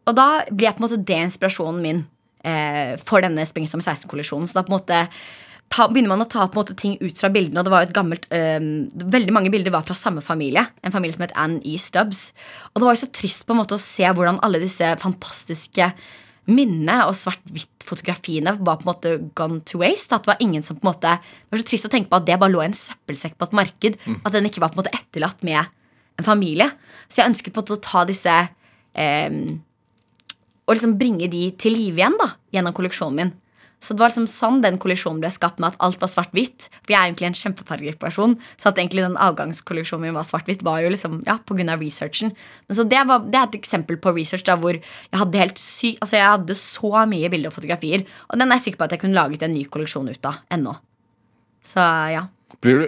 [0.04, 2.02] Og da ble jeg på en måte det inspirasjonen min
[2.44, 4.44] eh, for denne Spring Summer 16-kolleksjonen.
[4.50, 4.98] Så da på en måte
[5.72, 7.60] ta, begynner man å ta på en måte ting ut fra bildene.
[7.60, 8.58] Og det var jo et gammelt eh,
[9.14, 10.66] Veldig mange bilder var fra samme familie.
[10.84, 11.76] En familie som het Anne E.
[11.80, 12.28] Stubbs.
[12.72, 15.90] Og det var jo så trist på en måte å se hvordan alle disse fantastiske
[16.44, 20.12] minnene og svart-hvitt-fotografiene var på en måte gone to waste.
[20.14, 22.20] At det var ingen som på en måte Det var så trist å tenke på
[22.20, 24.00] at det bare lå i en søppelsekk på et marked.
[24.22, 25.62] At den ikke var på en måte etterlatt med
[26.18, 26.68] en familie.
[27.08, 28.34] Så jeg ønsket på en måte å ta disse
[28.94, 29.40] eh,
[30.64, 33.34] Og liksom bringe de til live igjen da gjennom kolleksjonen min.
[33.84, 36.70] Så det var liksom sånn den kollisjonen ble skapt med at alt var svart-hvitt.
[36.80, 40.80] For jeg er egentlig en kjempefargeperson, så at egentlig den avgangskollisjonen min var svart-hvitt, var
[40.80, 42.32] jo liksom, ja, av researchen.
[42.68, 45.60] Men så det, var, det er et eksempel på research da hvor jeg hadde helt
[45.60, 48.88] syk, altså jeg hadde så mye bilder og fotografier, og den er jeg sikker på
[48.88, 50.74] at jeg kunne laget en ny kolleksjon ut av ennå.
[51.64, 52.26] Så ja.
[52.64, 52.86] Blir du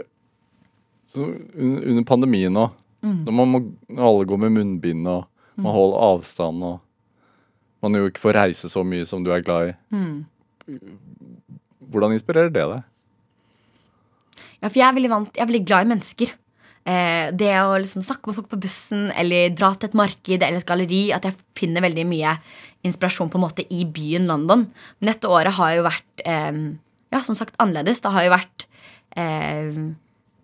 [1.06, 1.26] så
[1.56, 2.66] Under pandemien nå,
[3.00, 3.60] når man må,
[3.94, 6.80] alle gå med munnbind og man holder avstand og
[7.84, 9.74] man jo ikke får reise så mye som du er glad i
[10.66, 12.84] Hvordan inspirerer det deg?
[14.60, 16.32] Ja, for jeg er veldig vant Jeg er veldig glad i mennesker.
[16.86, 20.62] Eh, det å liksom snakke med folk på bussen eller dra til et marked eller
[20.62, 21.02] et galleri.
[21.14, 22.36] At jeg finner veldig mye
[22.86, 24.66] inspirasjon på en måte i byen London.
[24.98, 26.62] Men dette året har jo vært eh,
[27.14, 28.02] ja, som sagt annerledes.
[28.02, 28.66] Det har jo vært
[29.18, 29.80] eh,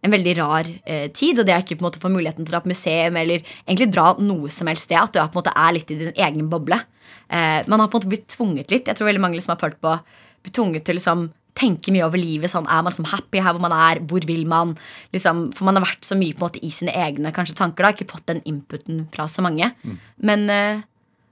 [0.02, 2.50] en veldig rar eh, tid, og det er ikke på en måte få muligheten til
[2.50, 4.98] å dra på museum eller egentlig dra noe som helst sted.
[4.98, 6.80] At du er, på en måte er litt i din egen boble.
[7.28, 8.90] Eh, man har på en måte blitt tvunget litt.
[8.90, 9.94] Jeg tror veldig mange liksom har følt på
[10.42, 11.28] blitt tvunget til liksom,
[11.58, 12.50] tenke mye over livet.
[12.50, 14.02] Sånn, er man liksom happy her hvor man er?
[14.10, 14.74] Hvor vil man?
[15.14, 17.86] Liksom, for man har vært så mye på en måte i sine egne kanskje, tanker.
[17.86, 19.70] da, Ikke fått den inputen fra så mange.
[20.18, 20.82] Men, eh,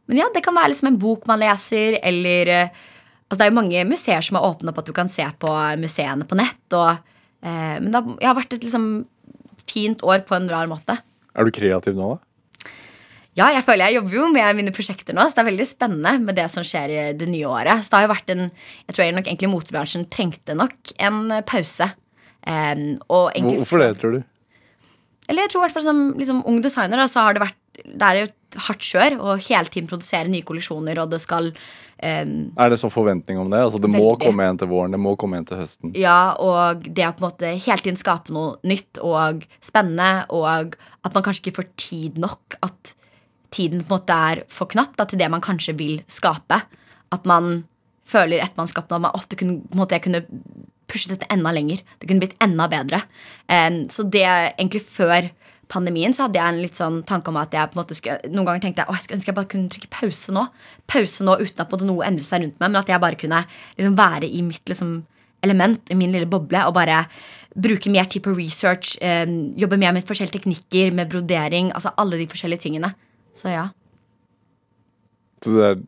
[0.07, 2.81] men ja, det kan være liksom en bok man leser, eller eh,
[3.27, 5.51] altså Det er jo mange museer som har åpnet opp at du kan se på
[5.79, 6.67] museene på nett.
[6.75, 7.11] Og,
[7.43, 8.89] eh, men det har, jeg har vært et liksom
[9.71, 10.99] fint år på en rar måte.
[11.35, 12.25] Er du kreativ nå, da?
[13.39, 16.17] Ja, jeg føler jeg jobber jo med mine prosjekter nå, så det er veldig spennende
[16.25, 17.85] med det som skjer i det nye året.
[17.85, 21.93] Så det har jo vært en Jeg tror nok egentlig motebransjen trengte nok en pause.
[22.43, 24.21] Eh, og egentlig Hvorfor det, tror du?
[25.31, 27.59] Eller jeg tror i hvert fall som liksom, ung designer da, så har det vært
[27.85, 31.53] Det er jo et hardt kjør å hele tiden produsere nye kolleksjoner, og det skal
[32.03, 33.63] eh, Er det sånn forventning om det?
[33.67, 35.95] Altså Det må komme igjen til våren, det må komme igjen til høsten.
[35.99, 40.77] Ja, og det å på en måte hele tiden skape noe nytt og spennende, og
[41.05, 42.59] at man kanskje ikke får tid nok.
[42.67, 42.95] At
[43.55, 46.63] tiden på en måte er for knapp da, til det man kanskje vil skape.
[47.11, 47.65] At man
[48.11, 50.07] føler etter man har skapt noe, at man, «Å, det kunne, på en måte, jeg
[50.07, 50.25] kunne
[50.91, 51.83] pushet dette enda lenger.
[51.99, 53.05] Det kunne blitt enda bedre.
[53.47, 55.31] Um, så det egentlig før
[55.71, 58.31] pandemien så hadde jeg en litt sånn tanke om at jeg på en måte skulle
[58.33, 60.45] Noen ganger tenkte jeg å, jeg skulle ønske jeg bare kunne trykke pause nå.
[60.91, 63.43] Pause nå uten at noe endret seg rundt meg, men at jeg bare kunne
[63.79, 64.95] liksom være i mitt liksom
[65.47, 67.05] element, i min lille boble, og bare
[67.57, 69.27] bruke mer tid på research, eh,
[69.59, 72.93] jobbe mer med forskjellige teknikker, med brodering, altså alle de forskjellige tingene.
[73.35, 73.69] Så ja.
[75.41, 75.79] Så det er,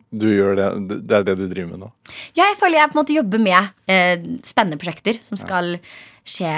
[0.88, 1.90] det, det er det du driver med nå?
[2.32, 5.74] Ja, jeg føler jeg på en måte jobber med eh, spennende prosjekter som skal
[6.28, 6.50] skje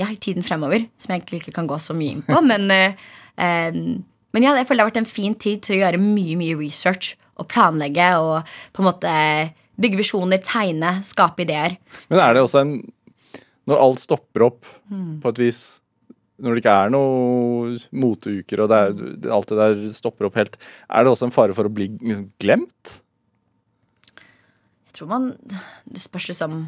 [0.00, 0.86] ja, i tiden fremover.
[1.00, 2.40] Som jeg egentlig ikke kan gå så mye inn på.
[2.50, 3.06] men, eh,
[3.36, 6.58] men ja, jeg føler det har vært en fin tid til å gjøre mye mye
[6.60, 9.14] research og planlegge og på en måte
[9.80, 11.76] bygge visjoner, tegne, skape ideer.
[12.08, 12.76] Men er det også en
[13.66, 14.68] Når alt stopper opp
[15.20, 15.60] på et vis
[16.38, 18.94] Når det ikke er noen moteuker og det er,
[19.34, 20.56] alt det der stopper opp helt,
[20.88, 22.96] er det også en fare for å bli liksom, glemt?
[24.86, 25.30] Jeg tror man
[25.84, 26.66] Det spørs liksom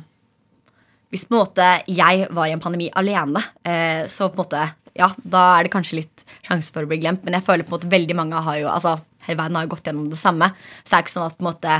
[1.12, 4.66] Hvis på en måte jeg var i en pandemi alene, eh, så på en måte
[4.98, 7.70] Ja, da er det kanskje litt sjanse for å bli glemt, men jeg føler på
[7.70, 8.96] en måte veldig mange har jo Altså,
[9.28, 10.48] hele verden har jo gått gjennom det samme.
[10.82, 11.76] Så det er ikke sånn at på en måte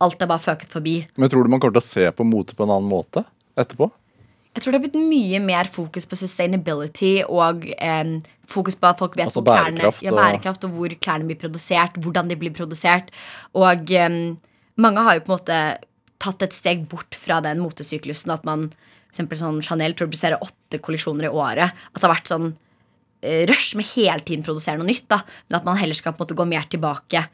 [0.00, 0.94] alt er bare føket forbi.
[1.18, 3.24] Men tror du man kommer til å se på mote på en annen måte
[3.60, 3.90] etterpå?
[4.54, 8.16] Jeg tror det har blitt mye mer fokus på sustainability og eh,
[8.52, 11.28] fokus på at folk vet Altså hvor klærne, bærekraft ja, og- bærekraft og hvor klærne
[11.28, 13.08] blir produsert, hvordan de blir produsert.
[13.54, 14.18] Og eh,
[14.76, 15.60] mange har jo på en måte
[16.22, 18.70] tatt et steg bort fra den motesyklusen at man
[19.12, 21.72] for sånn Chanel produserer åtte kolleksjoner i året.
[21.92, 22.52] At det har vært sånn
[23.20, 25.08] eh, rush med hele tiden produsere noe nytt.
[25.10, 27.26] da Men at man heller skal på en måte gå mer tilbake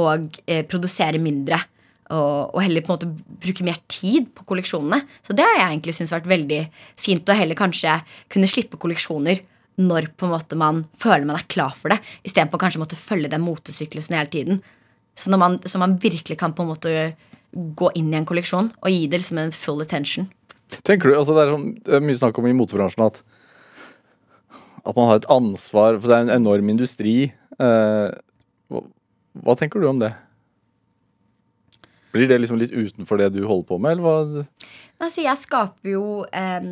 [0.00, 1.60] og eh, produsere mindre.
[2.06, 5.02] Og, og heller på en måte bruke mer tid på kolleksjonene.
[5.26, 6.62] Så det har jeg egentlig syntes vært veldig
[7.02, 7.28] fint.
[7.28, 7.98] Å heller kanskje
[8.32, 9.42] kunne slippe kolleksjoner
[9.76, 12.96] når på en måte man føler man er klar for det, istedenfor kanskje å måtte
[12.96, 14.62] følge den motesyklusen hele tiden.
[15.16, 16.94] Så, man, så man virkelig kan på en måte
[17.76, 20.28] gå inn i en kolleksjon og gi det liksom en full attention.
[20.82, 23.22] Tenker du, altså Det er, sånn, mye snakk om i motebransjen at
[24.86, 27.16] at man har et ansvar, for det er en enorm industri.
[27.58, 28.08] Eh,
[28.70, 28.82] hva,
[29.42, 30.12] hva tenker du om det?
[32.16, 34.44] Blir det liksom litt utenfor det du holder på med, eller hva?
[34.96, 36.68] Altså, jeg skaper jo en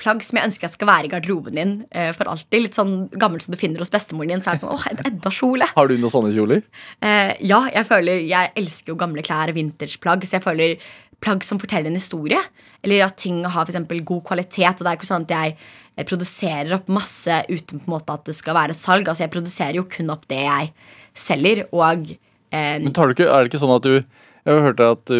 [0.00, 2.64] plagg som jeg ønsker at skal være i garderoben din eh, for alltid.
[2.64, 4.42] Litt sånn gammelt som du finner hos bestemoren din.
[4.42, 5.68] Så er det sånn, åh, en Edda-kjole.
[5.76, 6.64] Har du noen sånne kjoler?
[7.06, 10.88] Eh, ja, jeg føler Jeg elsker jo gamle klær og vintageplagg, så jeg føler
[11.22, 12.40] plagg som forteller en historie.
[12.82, 14.82] Eller at ting har for god kvalitet.
[14.82, 18.18] Og det er ikke sånn at jeg eh, produserer opp masse uten på en måte
[18.18, 19.06] at det skal være et salg.
[19.06, 20.74] Altså Jeg produserer jo kun opp det jeg
[21.14, 21.62] selger.
[21.70, 24.02] Og eh, Men tar du ikke, er det ikke sånn at du
[24.46, 25.18] Jeg har hørt at du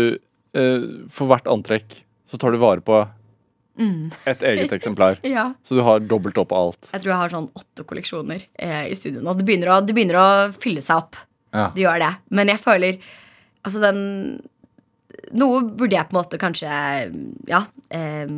[0.59, 3.03] eh, for hvert antrekk så tar du vare på
[4.29, 5.19] et eget eksemplar.
[5.27, 5.49] ja.
[5.65, 6.89] Så du har dobbelt opp av alt.
[6.93, 9.35] Jeg tror jeg har sånn åtte kolleksjoner eh, i studio nå.
[9.39, 11.19] Det begynner, å, det begynner å fylle seg opp.
[11.53, 11.69] Ja.
[11.75, 12.13] Det gjør det.
[12.33, 13.03] Men jeg føler
[13.63, 13.99] Altså, den
[15.39, 16.71] Noe burde jeg på en måte kanskje
[17.51, 17.63] Ja.
[17.95, 18.31] Eh,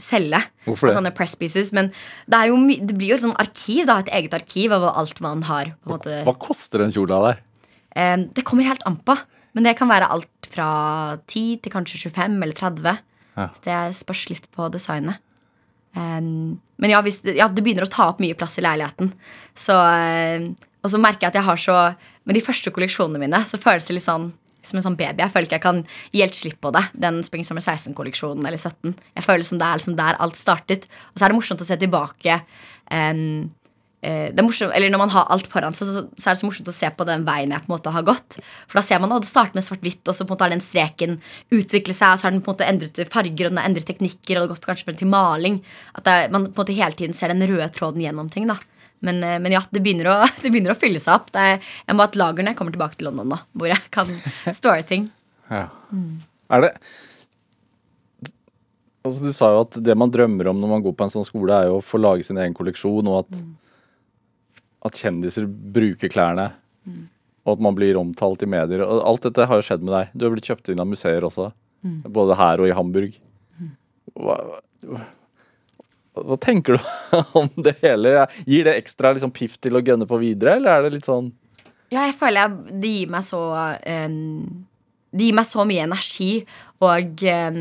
[0.00, 0.40] selge.
[0.64, 0.94] Hvorfor det?
[0.96, 1.70] Sånne press pieces.
[1.76, 3.84] Men det, er jo, det blir jo et sånn arkiv.
[3.88, 5.74] Da, et eget arkiv av alt man har.
[5.88, 7.42] måte Hva koster en kjole av deg?
[8.00, 9.16] Eh, Det kommer helt an på.
[9.56, 10.68] Men det kan være alt fra
[11.26, 13.00] 10 til kanskje 25 eller 30.
[13.36, 13.48] Ja.
[13.54, 15.22] Så det spørs litt på designet.
[15.90, 19.10] Um, men ja, hvis ja, det begynner å ta opp mye plass i leiligheten.
[19.58, 20.46] Så, eh,
[20.84, 21.78] og så merker jeg at jeg har så
[22.28, 24.26] Med de første kolleksjonene mine så føles det litt sånn
[24.62, 25.22] som en sånn baby.
[25.22, 25.78] Jeg føler ikke jeg kan
[26.12, 26.82] gi helt slipp på det.
[26.92, 28.92] Den Spring Summer 16-kolleksjonen eller 17.
[29.16, 30.84] Jeg føler som det er liksom der alt startet.
[31.10, 33.22] Og så er det morsomt å se tilbake eh,
[34.00, 36.48] det er morsomt, eller Når man har alt foran seg, så, så er det så
[36.48, 38.38] morsomt å se på den veien jeg på en måte har gått.
[38.64, 40.54] For da ser man at det starter med svart-hvitt, og så på en måte har
[40.54, 41.18] den streken
[41.52, 43.68] utviklet seg, og så har den på en måte endret til farger, og den har
[43.68, 45.60] endret teknikker, og det har gått kanskje til maling.
[46.00, 48.48] At er, man på en måte hele tiden ser den røde tråden gjennom ting.
[48.48, 48.56] da
[49.00, 51.32] men, eh, men ja, det begynner, å, det begynner å fylle seg opp.
[51.34, 53.92] Er, jeg må ha et lager når jeg kommer tilbake til London, da, hvor jeg
[53.94, 54.12] kan
[54.60, 55.08] store ting.
[55.50, 55.66] Ja.
[56.50, 56.74] Er det
[59.02, 61.26] altså, Du sa jo at det man drømmer om når man går på en sånn
[61.26, 63.40] skole, er jo å få lage sin egen kolleksjon, og at,
[64.86, 66.50] at kjendiser bruker klærne.
[67.46, 68.82] Og at man blir omtalt i medier.
[68.84, 70.10] Og alt dette har jo skjedd med deg.
[70.14, 71.50] Du har blitt kjøpt inn av museer også.
[72.12, 73.14] Både her og i Hamburg.
[74.20, 74.36] Hva,
[74.84, 75.00] hva,
[76.20, 76.88] hva tenker du
[77.40, 78.26] om det hele?
[78.48, 81.30] Gir det ekstra liksom, piff til å gønne på videre, eller er det litt sånn
[81.94, 83.40] Ja, jeg føler jeg, det gir meg så
[83.78, 84.64] um,
[85.14, 86.30] Det gir meg så mye energi
[86.82, 87.60] og, eh,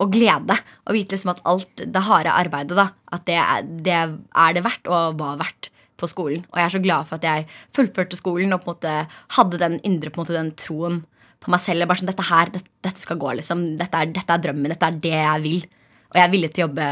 [0.00, 0.56] og glede
[0.88, 4.64] å vite liksom at alt det harde arbeidet, da, at det, er- det er det
[4.66, 5.70] verdt, og var verdt
[6.00, 6.44] på skolen.
[6.50, 8.94] Og jeg er så glad for at jeg fullførte skolen og på en måte
[9.36, 11.02] hadde den indre på en måte den troen
[11.40, 11.88] på meg selv.
[11.88, 13.66] Bare sånn, dette her, dette, dette skal gå, liksom.
[13.80, 14.72] Dette er, dette er drømmen.
[14.72, 15.68] Dette er det jeg vil.
[16.10, 16.88] Og jeg er villig til å jobbe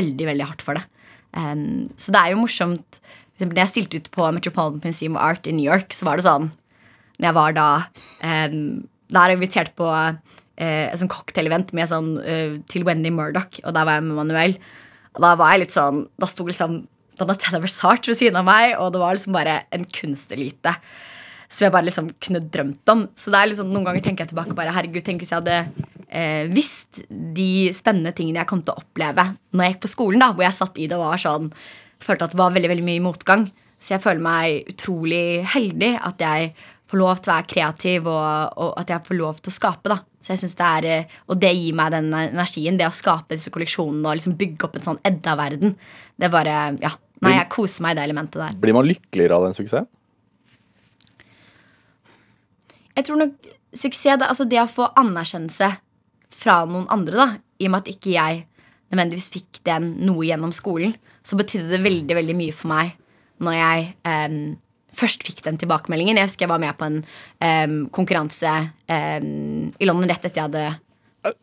[0.00, 0.86] veldig veldig hardt for det.
[1.30, 5.14] Um, så det er jo morsomt for eksempel, Når jeg stilte ut på Metropolitan Museum
[5.14, 6.48] of Art i New York, så var det sånn
[7.22, 7.68] Når jeg var da
[8.50, 8.56] um,
[9.06, 10.18] Da er jeg invitert på uh,
[10.60, 14.58] et sånn cocktailevent med sånn, uh, til Wendy Murdoch, og der var jeg med Manuel.
[15.14, 16.82] Og da var jeg litt sånn Da sto liksom
[17.18, 20.76] Donatella Versart ved siden av meg, og det var liksom bare en kunstelite
[21.50, 23.06] som jeg bare liksom kunne drømt om.
[23.18, 25.86] Så det er liksom, noen ganger tenker jeg tilbake bare, herregud, tenk hvis jeg hadde
[26.06, 30.22] eh, visst de spennende tingene jeg kom til å oppleve når jeg gikk på skolen,
[30.22, 31.50] da, hvor jeg satt i det og var sånn,
[32.00, 33.48] følte at det var veldig veldig mye motgang.
[33.80, 36.52] Så jeg føler meg utrolig heldig at jeg
[36.90, 39.90] får lov til å være kreativ, og, og at jeg får lov til å skape.
[39.90, 39.98] da.
[40.20, 43.36] Så jeg synes det er, eh, Og det gir meg den energien, det å skape
[43.36, 45.76] disse kolleksjonene og liksom bygge opp en sånn Edda-verden.
[46.18, 48.54] Det er bare, ja, Nei, jeg koser meg i det elementet der.
[48.60, 49.88] Blir man lykkeligere av den suksessen?
[52.96, 53.34] Jeg tror nok
[53.72, 55.68] suksess, det, altså det å få anerkjennelse
[56.40, 57.28] fra noen andre, da,
[57.60, 58.46] i og med at ikke jeg
[58.90, 62.96] nødvendigvis fikk den noe gjennom skolen, så betydde det veldig, veldig mye for meg
[63.40, 64.40] når jeg em,
[65.00, 66.20] først fikk den tilbakemeldingen.
[66.20, 68.52] Jeg husker jeg var med på en um, konkurranse
[68.86, 70.68] um, i London rett etter jeg hadde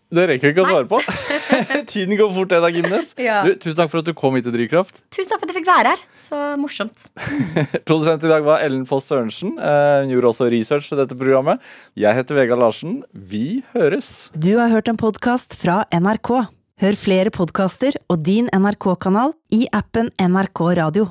[0.09, 0.99] Det rekker vi ikke å svare på.
[1.91, 3.11] Tiden går fort, Edda Gimnes.
[3.21, 3.43] Ja.
[3.45, 5.03] Du, tusen takk for at du kom hit til Drivkraft.
[5.13, 6.03] Tusen takk for at jeg fikk være her.
[6.17, 7.05] Så morsomt.
[7.89, 9.53] Produsent i dag var Ellen Foss Sørensen.
[9.59, 11.61] Eh, Hun gjorde også research til dette programmet.
[11.99, 13.01] Jeg heter Vegard Larsen.
[13.13, 14.31] Vi høres.
[14.33, 16.33] Du har hørt en podkast fra NRK.
[16.77, 21.07] Hør flere podkaster og din NRK-kanal i appen NRK Radio.